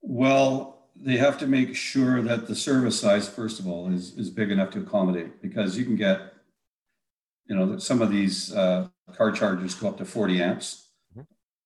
[0.00, 4.30] Well, they have to make sure that the service size, first of all, is, is
[4.30, 6.34] big enough to accommodate because you can get,
[7.46, 10.88] you know, some of these uh, car chargers go up to 40 amps.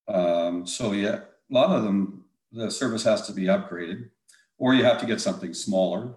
[0.08, 4.10] Um, so yeah, a lot of them, the service has to be upgraded,
[4.58, 6.14] or you have to get something smaller,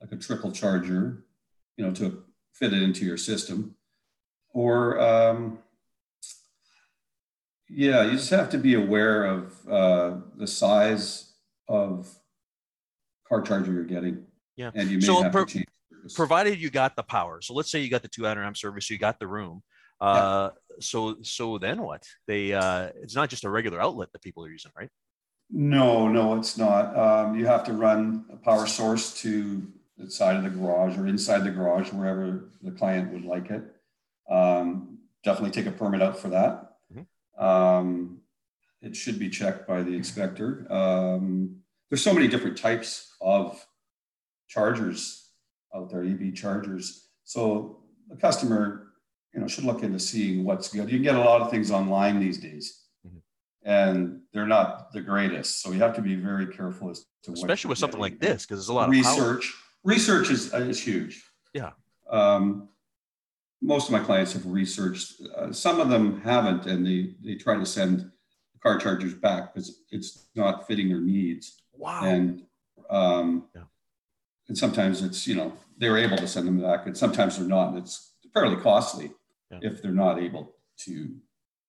[0.00, 1.24] like a trickle charger,
[1.76, 3.74] you know, to fit it into your system.
[4.54, 5.58] Or um,
[7.68, 11.32] yeah, you just have to be aware of uh, the size
[11.68, 12.08] of
[13.28, 14.24] car charger you're getting.
[14.56, 14.70] Yeah.
[14.74, 15.66] And you may so have pro- to change.
[16.14, 17.40] Provided you got the power.
[17.42, 19.62] So let's say you got the 200 amp service, you got the room.
[20.00, 20.74] Uh, yeah.
[20.80, 22.04] So so then what?
[22.26, 24.90] They uh, it's not just a regular outlet that people are using, right?
[25.50, 26.96] No, no, it's not.
[26.96, 31.06] Um, you have to run a power source to the side of the garage or
[31.06, 33.64] inside the garage, wherever the client would like it.
[34.30, 36.76] Um, definitely take a permit out for that.
[36.92, 37.44] Mm-hmm.
[37.44, 38.18] Um,
[38.82, 40.70] it should be checked by the inspector.
[40.70, 41.56] Um,
[41.90, 43.64] there's so many different types of
[44.48, 45.30] chargers
[45.74, 47.08] out there, EV chargers.
[47.24, 48.87] So the customer
[49.34, 50.90] you know should look into seeing what's good.
[50.90, 53.18] You can get a lot of things online these days, mm-hmm.
[53.64, 55.62] and they're not the greatest.
[55.62, 58.58] So you have to be very careful as to especially with something like this because
[58.58, 59.18] there's a lot research.
[59.18, 59.54] of research.
[59.84, 61.22] Research is uh, is huge.
[61.54, 61.70] Yeah.
[62.10, 62.68] Um,
[63.60, 65.20] most of my clients have researched.
[65.36, 68.10] Uh, some of them haven't, and they they try to send
[68.62, 71.62] car chargers back because it's not fitting their needs.
[71.74, 72.04] Wow.
[72.04, 72.42] And
[72.90, 73.62] um, yeah.
[74.48, 77.70] and sometimes it's you know they're able to send them back, and sometimes they're not,
[77.70, 79.10] and it's fairly costly
[79.50, 79.58] yeah.
[79.62, 81.16] if they're not able to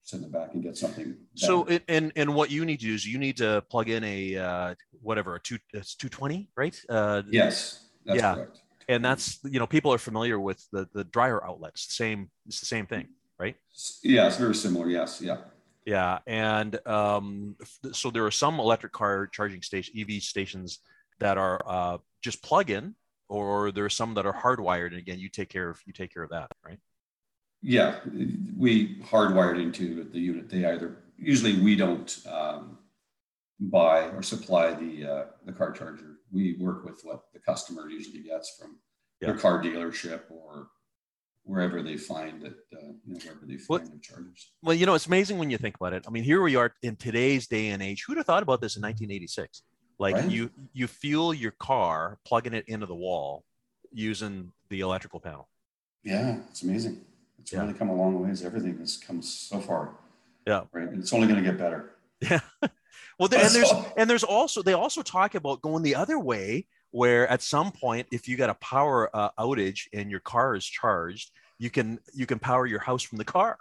[0.04, 1.06] send it back and get something.
[1.06, 1.18] Better.
[1.36, 4.04] So, it, and and what you need to do is you need to plug in
[4.04, 6.80] a uh, whatever a two it's two twenty, right?
[6.90, 8.36] Uh, yes, yeah.
[8.36, 8.62] Correct.
[8.88, 11.88] And that's you know people are familiar with the the dryer outlets.
[11.88, 13.56] The same, it's the same thing, right?
[14.04, 14.90] Yeah, it's very similar.
[14.90, 15.38] Yes, yeah.
[15.86, 17.56] Yeah, and um,
[17.94, 20.80] so there are some electric car charging station EV stations
[21.20, 22.96] that are uh, just plug in,
[23.28, 24.88] or there are some that are hardwired.
[24.88, 26.80] And again, you take care of you take care of that, right?
[27.62, 28.00] Yeah,
[28.58, 30.50] we hardwired into the unit.
[30.50, 32.78] They either usually we don't um,
[33.60, 36.20] buy or supply the uh, the car charger.
[36.32, 38.78] We work with what the customer usually gets from
[39.20, 39.30] yeah.
[39.30, 40.70] their car dealership or
[41.44, 44.52] wherever they find it, uh, you know, wherever they find well, their chargers.
[44.62, 46.06] Well, you know, it's amazing when you think about it.
[46.08, 48.04] I mean, here we are in today's day and age.
[48.06, 49.64] Who'd have thought about this in 1986?
[49.98, 50.30] Like right.
[50.30, 53.44] you, you fuel your car, plugging it into the wall,
[53.92, 55.50] using the electrical panel.
[56.04, 57.02] Yeah, it's amazing.
[57.42, 57.62] It's yeah.
[57.62, 58.44] really come a long ways.
[58.44, 59.96] Everything has come so far.
[60.46, 60.64] Yeah.
[60.72, 60.88] Right.
[60.88, 61.92] And it's only going to get better.
[62.22, 62.40] Yeah.
[63.20, 67.28] well, and there's and there's also they also talk about going the other way, where
[67.28, 71.32] at some point, if you got a power uh, outage and your car is charged,
[71.58, 73.58] you can you can power your house from the car.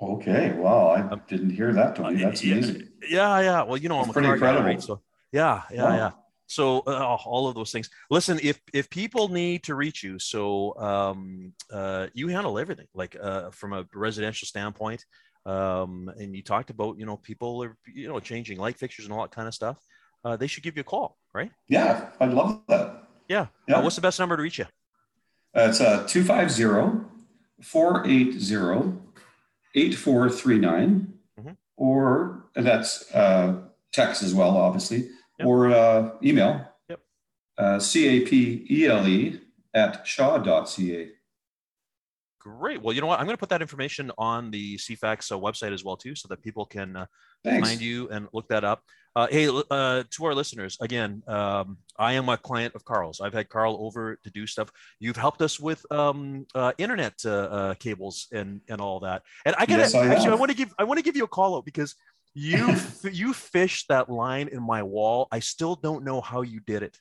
[0.00, 0.52] Okay.
[0.52, 0.88] Wow.
[0.88, 1.96] I um, didn't hear that.
[1.96, 2.22] Tony.
[2.22, 2.88] That's amazing.
[3.08, 3.40] Yeah.
[3.40, 3.62] Yeah.
[3.62, 4.62] Well, you know, I'm pretty incredible.
[4.62, 4.82] Guy, right?
[4.82, 5.62] So yeah.
[5.70, 5.84] Yeah.
[5.84, 5.96] Wow.
[5.96, 6.10] Yeah.
[6.54, 7.90] So uh, all of those things.
[8.10, 13.16] Listen, if if people need to reach you, so um, uh, you handle everything, like
[13.20, 15.04] uh, from a residential standpoint.
[15.46, 19.12] Um, and you talked about, you know, people are, you know, changing light fixtures and
[19.12, 19.76] all that kind of stuff.
[20.24, 21.50] Uh, they should give you a call, right?
[21.68, 23.04] Yeah, I'd love that.
[23.28, 23.48] Yeah.
[23.68, 23.76] yeah.
[23.76, 24.64] Uh, what's the best number to reach you?
[25.54, 27.08] Uh, it's uh, 250
[27.62, 28.98] 480
[29.74, 31.12] 8439.
[31.38, 31.50] Mm-hmm.
[31.76, 35.08] Or that's uh, text as well, obviously,
[35.44, 35.50] yep.
[35.50, 36.66] or uh, email.
[36.88, 37.00] Yep.
[37.58, 39.40] Uh, C-A-P-E-L-E
[39.74, 41.10] at shaw.ca.
[42.40, 42.82] Great.
[42.82, 43.18] Well, you know what?
[43.18, 46.28] I'm going to put that information on the CFAX uh, website as well too, so
[46.28, 47.06] that people can uh,
[47.42, 48.82] find you and look that up.
[49.16, 53.20] Uh, hey, uh, to our listeners, again, um, I am a client of Karl's.
[53.20, 54.70] I've had Karl over to do stuff.
[54.98, 59.22] You've helped us with um, uh, internet uh, uh, cables and and all that.
[59.46, 61.28] And I got yes, actually, I want to give I want to give you a
[61.28, 61.94] call out because
[62.34, 62.76] you
[63.10, 65.28] you fished that line in my wall.
[65.32, 66.98] I still don't know how you did it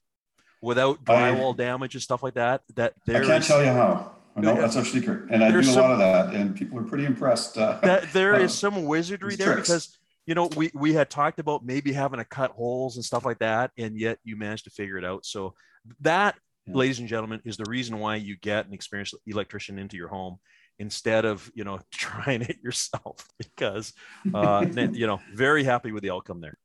[0.61, 2.61] without drywall I, damage and stuff like that.
[2.75, 4.15] That there I can't tell you how.
[4.35, 6.83] No, that's our secret, and I do a some, lot of that, and people are
[6.83, 7.55] pretty impressed.
[7.55, 9.67] Uh, that there is some wizardry there tricks.
[9.67, 13.25] because you know, we we had talked about maybe having to cut holes and stuff
[13.25, 15.25] like that, and yet you managed to figure it out.
[15.25, 15.53] So
[16.01, 16.75] that, yeah.
[16.75, 20.39] ladies and gentlemen, is the reason why you get an experienced electrician into your home
[20.79, 23.27] instead of you know trying it yourself.
[23.37, 23.93] Because
[24.33, 26.57] uh, you know, very happy with the outcome there.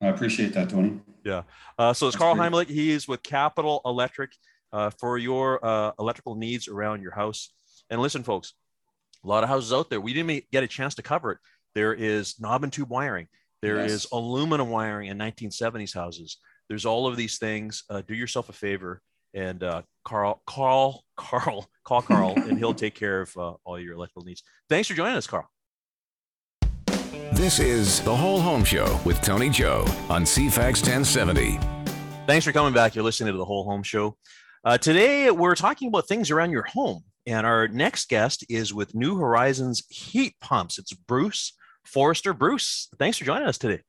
[0.00, 1.00] I appreciate that, Tony.
[1.24, 1.42] Yeah.
[1.78, 2.68] Uh, so it's That's Karl Heimlich.
[2.68, 4.32] He is with Capital Electric
[4.72, 7.52] uh, for your uh, electrical needs around your house.
[7.90, 8.54] And listen, folks,
[9.24, 10.00] a lot of houses out there.
[10.00, 11.38] We didn't get a chance to cover it
[11.74, 13.28] there is knob and tube wiring.
[13.62, 13.90] There yes.
[13.90, 16.38] is aluminum wiring in 1970s houses.
[16.68, 17.84] There's all of these things.
[17.90, 19.02] Uh, do yourself a favor
[19.34, 23.94] and uh, Karl, Karl, Karl, call Karl, and he'll take care of uh, all your
[23.94, 24.42] electrical needs.
[24.68, 25.48] Thanks for joining us, Karl.
[27.32, 31.58] This is the Whole Home Show with Tony Joe on CFAX 1070.
[32.26, 32.94] Thanks for coming back.
[32.94, 34.16] You're listening to the Whole Home Show.
[34.64, 37.02] Uh, today, we're talking about things around your home.
[37.26, 40.78] And our next guest is with New Horizons Heat Pumps.
[40.78, 43.82] It's Bruce Forrester Bruce, thanks for joining us today.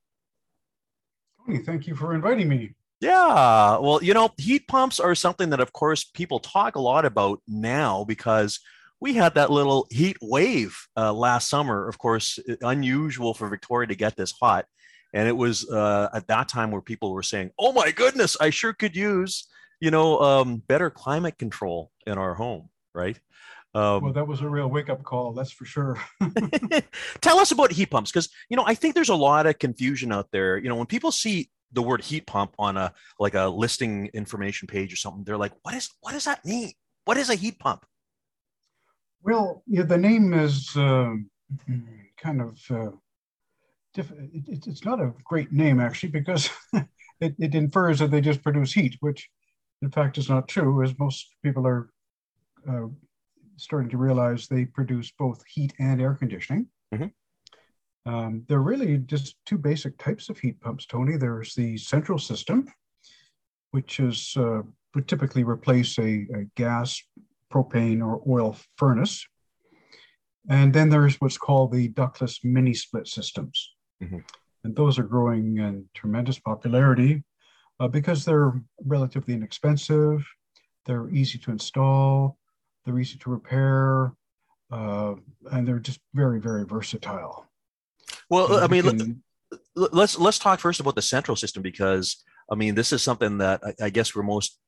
[1.46, 2.74] Tony, thank you for inviting me.
[3.02, 7.06] Yeah, well, you know, heat pumps are something that, of course, people talk a lot
[7.06, 8.60] about now because
[9.02, 11.88] we had that little heat wave uh, last summer.
[11.88, 14.66] Of course, unusual for Victoria to get this hot.
[15.14, 18.50] And it was uh, at that time where people were saying, oh my goodness, I
[18.50, 19.48] sure could use,
[19.80, 23.20] you know, um, better climate control in our home, right?
[23.74, 26.00] Um, well, that was a real wake up call, that's for sure.
[27.22, 30.14] tell us about heat pumps, because you know I think there's a lot of confusion
[30.14, 30.58] out there.
[30.58, 34.68] You know, when people see the word heat pump on a like a listing information
[34.68, 36.72] page or something, they're like, "What is what does that mean?
[37.06, 37.86] What is a heat pump?"
[39.24, 41.14] Well, yeah, the name is uh,
[42.18, 42.92] kind of uh,
[43.94, 48.44] diff- it, it's not a great name actually because it, it infers that they just
[48.44, 49.30] produce heat, which
[49.82, 51.90] in fact is not true, as most people are
[52.70, 52.88] uh,
[53.58, 56.68] starting to realize they produce both heat and air conditioning.
[56.94, 57.08] Mm-hmm.
[58.06, 61.18] Um, they're really just two basic types of heat pumps, Tony.
[61.18, 62.68] There's the central system,
[63.72, 64.62] which is uh,
[64.94, 67.02] would typically replace a, a, gas,
[67.52, 69.26] propane, or oil furnace.
[70.50, 73.74] And then there's what's called the ductless mini split systems.
[74.02, 74.20] Mm-hmm.
[74.64, 77.24] And those are growing in tremendous popularity
[77.80, 78.54] uh, because they're
[78.86, 80.26] relatively inexpensive,
[80.86, 82.38] they're easy to install,
[82.86, 84.14] they're easy to repair,
[84.72, 85.16] uh,
[85.52, 87.48] and they're just very, very versatile.
[88.36, 89.22] Well, I mean,
[89.76, 93.62] let's let's talk first about the central system because I mean, this is something that
[93.64, 94.60] I, I guess we're most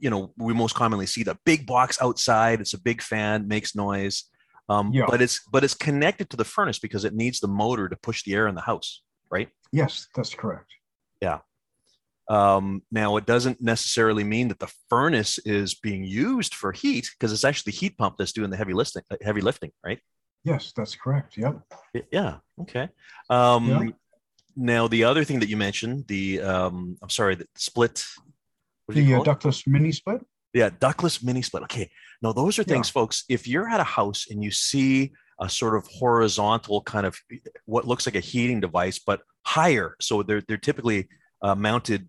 [0.00, 2.60] you know we most commonly see the big box outside.
[2.60, 4.24] It's a big fan, makes noise.
[4.68, 5.04] Um, yeah.
[5.08, 8.22] but it's but it's connected to the furnace because it needs the motor to push
[8.22, 9.48] the air in the house, right?
[9.72, 10.72] Yes, that's correct.
[11.20, 11.40] Yeah.
[12.28, 17.32] Um, now, it doesn't necessarily mean that the furnace is being used for heat because
[17.32, 19.02] it's actually the heat pump that's doing the heavy lifting.
[19.10, 19.98] Uh, heavy lifting, right?
[20.44, 21.36] Yes, that's correct.
[21.36, 21.60] Yep.
[22.12, 22.36] Yeah.
[22.60, 22.88] Okay.
[23.28, 23.88] Um, yeah.
[24.56, 28.04] Now, the other thing that you mentioned, the um, I'm sorry, the split.
[28.88, 30.22] The uh, ductless mini split.
[30.52, 31.62] Yeah, ductless mini split.
[31.64, 31.90] Okay.
[32.22, 32.92] Now, those are things, yeah.
[32.92, 33.24] folks.
[33.28, 37.16] If you're at a house and you see a sort of horizontal kind of
[37.64, 41.08] what looks like a heating device, but higher, so they're they're typically
[41.42, 42.08] uh, mounted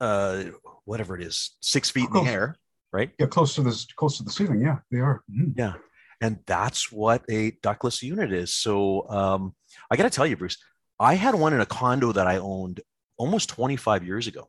[0.00, 0.44] uh,
[0.84, 2.56] whatever it is, six feet close, in the air,
[2.92, 3.10] right?
[3.18, 4.60] Yeah, close to the close to the ceiling.
[4.60, 5.22] Yeah, they are.
[5.30, 5.52] Mm-hmm.
[5.56, 5.74] Yeah,
[6.20, 8.52] and that's what a ductless unit is.
[8.52, 9.54] So um,
[9.90, 10.58] I got to tell you, Bruce,
[10.98, 12.80] I had one in a condo that I owned
[13.16, 14.48] almost 25 years ago.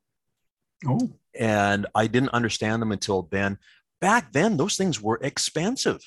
[0.86, 3.58] Oh, and I didn't understand them until then.
[4.02, 6.02] Back then, those things were expensive.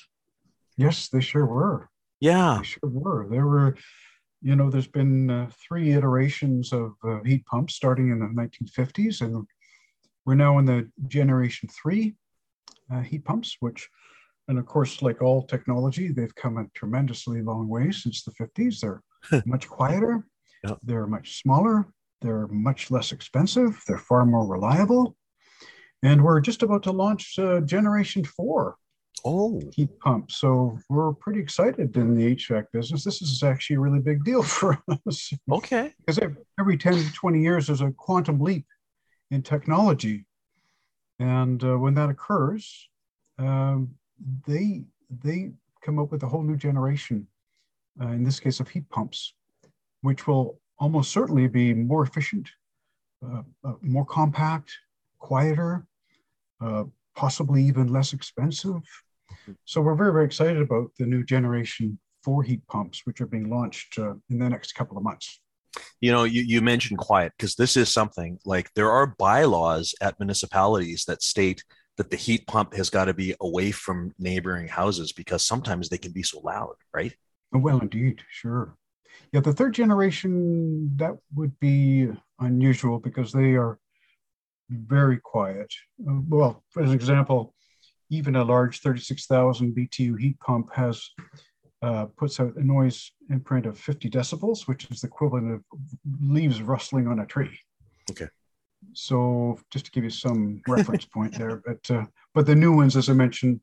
[0.77, 1.89] Yes, they sure were.
[2.19, 3.27] Yeah, they sure were.
[3.29, 3.77] There were
[4.43, 9.21] you know, there's been uh, three iterations of uh, heat pumps starting in the 1950s,
[9.21, 9.47] and
[10.25, 12.15] we're now in the generation three
[12.93, 13.87] uh, heat pumps, which,
[14.47, 18.79] and of course, like all technology, they've come a tremendously long way since the 50s.
[18.79, 19.01] They're
[19.45, 20.25] much quieter,
[20.67, 20.77] yep.
[20.83, 21.85] they're much smaller,
[22.21, 25.15] they're much less expensive, they're far more reliable.
[26.01, 28.75] And we're just about to launch uh, generation four
[29.25, 29.61] oh.
[29.73, 30.31] heat pump.
[30.31, 33.03] So we're pretty excited in the HVAC business.
[33.03, 35.31] This is actually a really big deal for us.
[35.51, 35.93] Okay.
[36.05, 36.19] Because
[36.59, 38.65] every 10 to 20 years, there's a quantum leap
[39.31, 40.25] in technology.
[41.19, 42.89] And uh, when that occurs,
[43.37, 43.91] um,
[44.47, 44.83] they,
[45.23, 45.51] they
[45.81, 47.27] come up with a whole new generation,
[48.01, 49.33] uh, in this case of heat pumps,
[50.01, 52.49] which will almost certainly be more efficient,
[53.25, 54.71] uh, uh more compact,
[55.19, 55.85] quieter,
[56.61, 56.83] uh,
[57.15, 58.81] possibly even less expensive.
[59.65, 63.49] So we're very, very excited about the new generation four heat pumps, which are being
[63.49, 65.41] launched uh, in the next couple of months.
[65.99, 70.19] You know, you, you mentioned quiet because this is something like there are bylaws at
[70.19, 71.63] municipalities that state
[71.97, 75.97] that the heat pump has got to be away from neighboring houses because sometimes they
[75.97, 77.13] can be so loud, right?
[77.51, 78.75] Well, indeed, sure.
[79.31, 83.79] Yeah, the third generation, that would be unusual because they are
[84.69, 85.71] very quiet.
[86.07, 87.53] Uh, well, for an example,
[88.09, 91.09] even a large 36,000 BTU heat pump has
[91.81, 95.61] uh, puts out a noise imprint of 50 decibels, which is the equivalent of
[96.21, 97.59] leaves rustling on a tree.
[98.09, 98.27] Okay.
[98.93, 102.95] So just to give you some reference point there, but uh, but the new ones,
[102.95, 103.59] as I mentioned,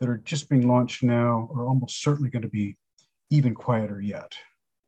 [0.00, 2.76] that are just being launched now are almost certainly going to be
[3.30, 4.32] even quieter yet.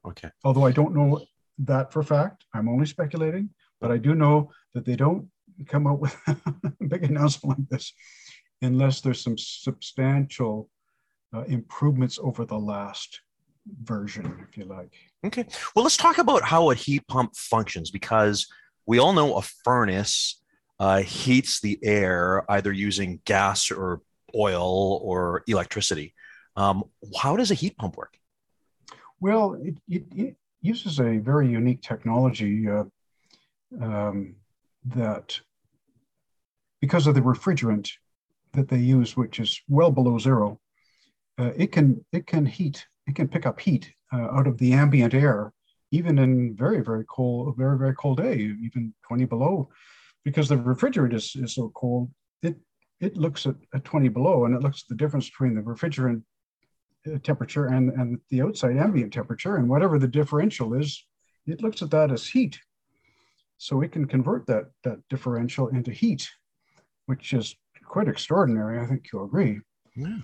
[0.06, 0.30] Okay.
[0.44, 1.24] Although I don't know
[1.58, 5.28] that for fact, I'm only speculating, but I do know that they don't
[5.66, 6.36] come out with a
[6.88, 7.92] big announcement like this
[8.62, 10.68] unless there's some substantial
[11.34, 13.20] uh, improvements over the last
[13.82, 14.92] version, if you like.
[15.24, 15.46] Okay.
[15.74, 18.46] Well, let's talk about how a heat pump functions because
[18.86, 20.42] we all know a furnace
[20.78, 24.00] uh, heats the air either using gas or
[24.34, 26.14] oil or electricity.
[26.56, 26.84] Um,
[27.18, 28.18] how does a heat pump work?
[29.20, 32.84] Well, it, it, it uses a very unique technology uh,
[33.80, 34.36] um,
[34.84, 35.40] that,
[36.80, 37.90] because of the refrigerant
[38.52, 40.60] that they use, which is well below zero,
[41.38, 44.72] uh, it can it can heat it can pick up heat uh, out of the
[44.72, 45.52] ambient air
[45.94, 48.36] even in very very cold a very very cold day
[48.66, 49.68] even 20 below
[50.24, 52.10] because the refrigerant is, is so cold
[52.42, 52.56] it
[53.00, 56.22] it looks at, at 20 below and it looks at the difference between the refrigerant
[57.06, 61.06] uh, temperature and and the outside ambient temperature and whatever the differential is
[61.46, 62.58] it looks at that as heat.
[63.58, 66.28] So it can convert that that differential into heat
[67.06, 67.54] which is
[67.86, 68.80] quite extraordinary.
[68.80, 69.60] I think you'll agree.
[69.94, 70.20] Yeah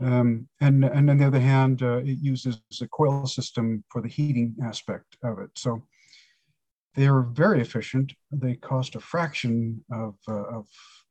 [0.00, 4.08] um, and, and on the other hand, uh, it uses a coil system for the
[4.08, 5.50] heating aspect of it.
[5.56, 5.82] So
[6.94, 8.12] they're very efficient.
[8.30, 10.68] They cost a fraction of, uh, of,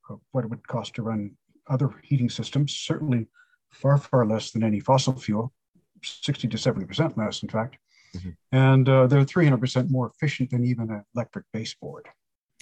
[0.10, 1.32] of, what it would cost to run
[1.70, 3.28] other heating systems, certainly
[3.72, 5.54] far, far less than any fossil fuel,
[6.04, 7.78] 60 to 70% less, in fact.
[8.16, 8.30] Mm-hmm.
[8.52, 12.08] And uh, they're 300% more efficient than even an electric baseboard.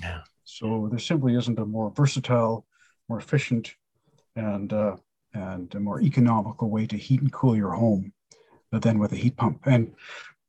[0.01, 0.21] Yeah.
[0.43, 2.65] So there simply isn't a more versatile,
[3.07, 3.73] more efficient,
[4.35, 4.95] and uh,
[5.33, 8.11] and a more economical way to heat and cool your home
[8.71, 9.61] than with a heat pump.
[9.65, 9.93] And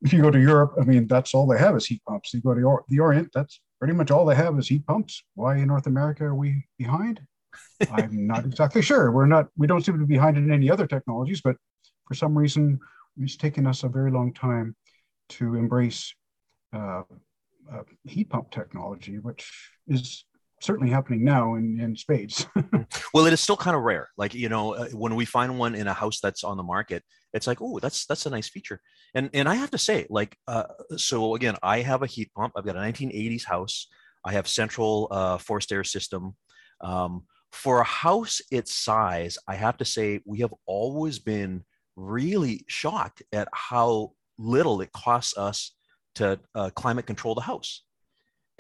[0.03, 2.33] if you go to Europe, I mean, that's all they have is heat pumps.
[2.33, 5.23] You go to the Orient, that's pretty much all they have is heat pumps.
[5.35, 7.21] Why in North America are we behind?
[7.93, 9.11] I'm not exactly sure.
[9.11, 11.57] We're not, we don't seem to be behind in any other technologies, but
[12.07, 12.79] for some reason,
[13.19, 14.75] it's taken us a very long time
[15.31, 16.15] to embrace
[16.73, 17.03] uh,
[17.73, 19.51] uh, heat pump technology, which
[19.89, 20.25] is
[20.61, 22.47] certainly happening now in, in spades.
[23.15, 24.09] well, it is still kind of rare.
[24.17, 27.03] Like, you know, uh, when we find one in a house that's on the market,
[27.33, 28.81] it's like, oh, that's that's a nice feature.
[29.15, 30.65] And and I have to say, like, uh,
[30.97, 32.55] so again, I have a heat pump.
[32.57, 33.89] I've got a 1980s house.
[34.25, 36.37] I have central uh, forced air system.
[36.81, 41.65] Um, for a house its size, I have to say we have always been
[41.97, 45.73] really shocked at how little it costs us
[46.17, 47.83] to uh, climate control the house.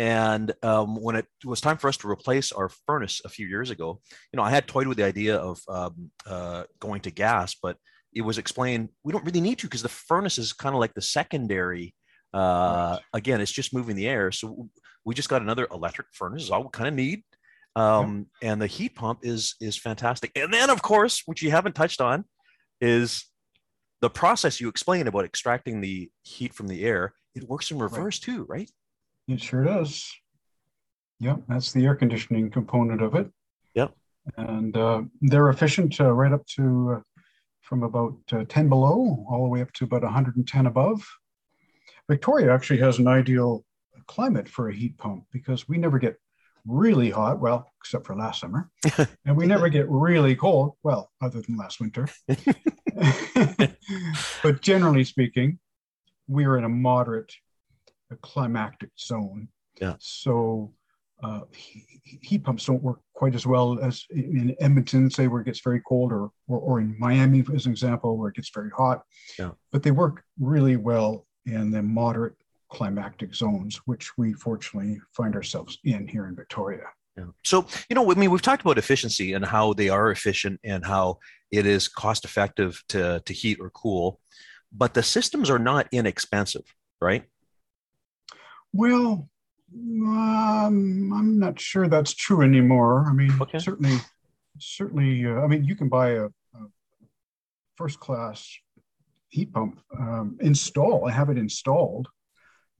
[0.01, 3.69] And um, when it was time for us to replace our furnace a few years
[3.69, 4.01] ago,
[4.33, 7.77] you know, I had toyed with the idea of um, uh, going to gas, but
[8.15, 10.95] it was explained we don't really need to because the furnace is kind of like
[10.95, 11.95] the secondary.
[12.33, 13.01] Uh, right.
[13.13, 14.33] Again, it's just moving the air.
[14.33, 14.71] So
[15.05, 17.23] we just got another electric furnace, is all we kind of need.
[17.77, 20.31] Um, And the heat pump is is fantastic.
[20.35, 22.25] And then, of course, which you haven't touched on,
[22.81, 23.27] is
[24.01, 27.13] the process you explained about extracting the heat from the air.
[27.35, 28.35] It works in reverse right.
[28.35, 28.71] too, right?
[29.31, 30.13] It sure does.
[31.21, 33.31] Yep, that's the air conditioning component of it.
[33.75, 33.93] Yep.
[34.37, 37.01] And uh, they're efficient uh, right up to uh,
[37.61, 41.07] from about uh, 10 below all the way up to about 110 above.
[42.09, 43.65] Victoria actually has an ideal
[44.09, 46.17] climate for a heat pump because we never get
[46.67, 48.69] really hot, well, except for last summer,
[49.25, 52.09] and we never get really cold, well, other than last winter.
[54.43, 55.61] but generally speaking,
[56.27, 57.33] we're in a moderate
[58.17, 59.49] climactic zone.
[59.81, 59.95] Yeah.
[59.99, 60.73] So
[61.23, 65.61] uh, heat pumps don't work quite as well as in Edmonton, say where it gets
[65.61, 69.03] very cold, or, or, or in Miami, as an example, where it gets very hot.
[69.39, 69.51] Yeah.
[69.71, 72.35] But they work really well in the moderate
[72.71, 76.85] climactic zones, which we fortunately find ourselves in here in Victoria.
[77.17, 77.25] Yeah.
[77.45, 80.87] So, you know, I mean, we've talked about efficiency and how they are efficient and
[80.87, 81.19] how
[81.51, 84.21] it is cost effective to, to heat or cool,
[84.73, 86.63] but the systems are not inexpensive,
[87.01, 87.25] right?
[88.73, 89.29] Well,
[89.73, 93.07] um, I'm not sure that's true anymore.
[93.09, 93.59] I mean, okay.
[93.59, 93.99] certainly,
[94.59, 96.31] certainly, uh, I mean, you can buy a, a
[97.77, 98.49] first class
[99.29, 102.09] heat pump um, install, have it installed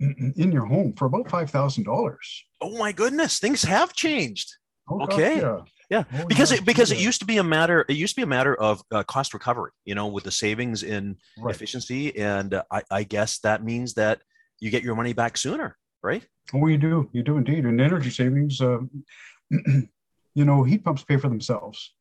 [0.01, 2.45] in your home for about five thousand dollars.
[2.61, 4.57] Oh my goodness, things have changed.
[4.89, 5.37] Oh, okay.
[5.37, 5.59] Yeah.
[5.91, 7.85] Yeah, oh, because it because it used to be a matter.
[7.89, 9.73] It used to be a matter of uh, cost recovery.
[9.85, 11.53] You know, with the savings in right.
[11.53, 14.23] efficiency, and uh, I, I guess that means that
[14.61, 16.27] you get your money back sooner, right?
[16.55, 17.09] Oh, you do.
[17.13, 17.65] You do indeed.
[17.65, 18.79] And energy savings, uh,
[19.51, 21.95] you know, heat pumps pay for themselves,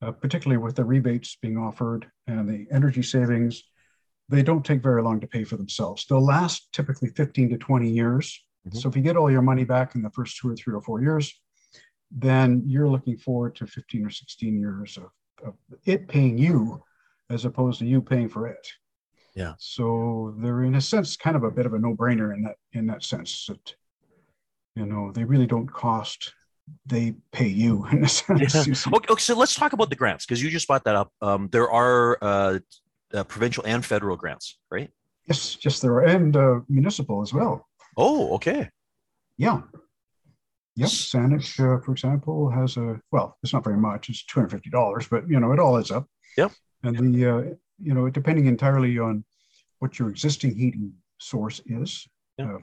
[0.00, 3.64] uh, particularly with the rebates being offered and the energy savings
[4.32, 6.06] they don't take very long to pay for themselves.
[6.06, 8.42] They'll last typically 15 to 20 years.
[8.66, 8.78] Mm-hmm.
[8.78, 10.80] So if you get all your money back in the first two or three or
[10.80, 11.32] four years,
[12.10, 15.10] then you're looking forward to 15 or 16 years of,
[15.46, 15.54] of
[15.84, 16.82] it paying you
[17.30, 18.66] as opposed to you paying for it.
[19.34, 19.54] Yeah.
[19.58, 22.86] So they're in a sense kind of a bit of a no-brainer in that in
[22.86, 23.74] that sense that
[24.74, 26.34] you know they really don't cost
[26.86, 28.54] they pay you in a sense.
[28.54, 28.94] Yeah.
[28.94, 31.12] Okay, okay, so let's talk about the grants because you just brought that up.
[31.20, 32.58] Um, there are uh,
[33.14, 34.90] uh, provincial and federal grants, right?
[35.26, 37.68] Yes, yes, there are, and uh, municipal as well.
[37.96, 38.68] Oh, okay.
[39.38, 39.62] Yeah.
[40.76, 40.88] Yep.
[40.88, 44.08] Saanich, uh, for example, has a well, it's not very much.
[44.08, 46.06] It's two hundred fifty dollars, but you know it all adds up.
[46.38, 46.52] Yep.
[46.82, 47.42] And the uh,
[47.82, 49.24] you know depending entirely on
[49.80, 52.06] what your existing heating source is.
[52.38, 52.48] Yep.
[52.48, 52.58] Uh,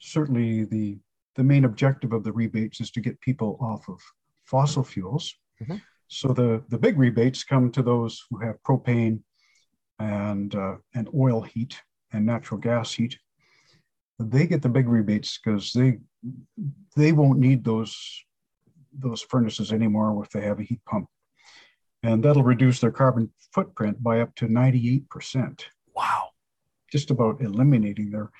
[0.00, 0.98] certainly, the
[1.36, 4.00] the main objective of the rebates is to get people off of
[4.44, 5.34] fossil fuels.
[5.62, 5.76] Mm-hmm.
[6.08, 9.20] So the the big rebates come to those who have propane,
[9.98, 11.80] and uh, and oil heat
[12.12, 13.18] and natural gas heat,
[14.18, 15.98] they get the big rebates because they
[16.94, 17.96] they won't need those
[18.98, 21.08] those furnaces anymore if they have a heat pump,
[22.06, 25.66] and that'll reduce their carbon footprint by up to ninety eight percent.
[25.94, 26.30] Wow!
[26.90, 28.30] Just about eliminating their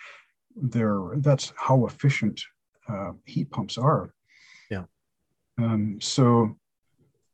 [0.55, 1.17] their.
[1.17, 2.41] That's how efficient
[2.89, 4.14] uh, heat pumps are.
[4.71, 4.85] Yeah.
[5.59, 6.57] Um, so,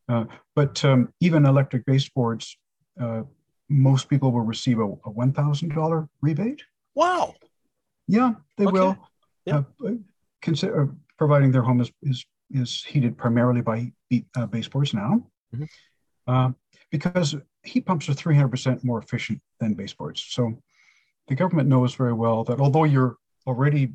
[0.09, 0.25] uh,
[0.55, 2.57] but um, even electric baseboards
[3.01, 3.23] uh,
[3.69, 6.63] most people will receive a, a $1,000 rebate.
[6.95, 7.35] Wow.
[8.07, 8.73] Yeah, they okay.
[8.73, 8.97] will.
[9.47, 9.63] Yeah.
[9.85, 9.93] Uh,
[10.43, 13.93] consider, uh, providing their home is, is, is heated primarily by
[14.37, 15.25] uh, baseboards now.
[15.55, 15.65] Mm-hmm.
[16.27, 16.51] Uh,
[16.91, 20.25] because heat pumps are 300% more efficient than baseboards.
[20.29, 20.63] So
[21.29, 23.17] the government knows very well that although you're
[23.47, 23.93] already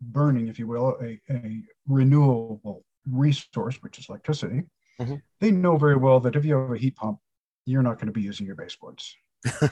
[0.00, 4.62] burning, if you will, a, a renewable resource, which is electricity,
[5.00, 5.16] mm-hmm.
[5.40, 7.18] they know very well that if you have a heat pump,
[7.64, 9.16] you're not going to be using your baseboards.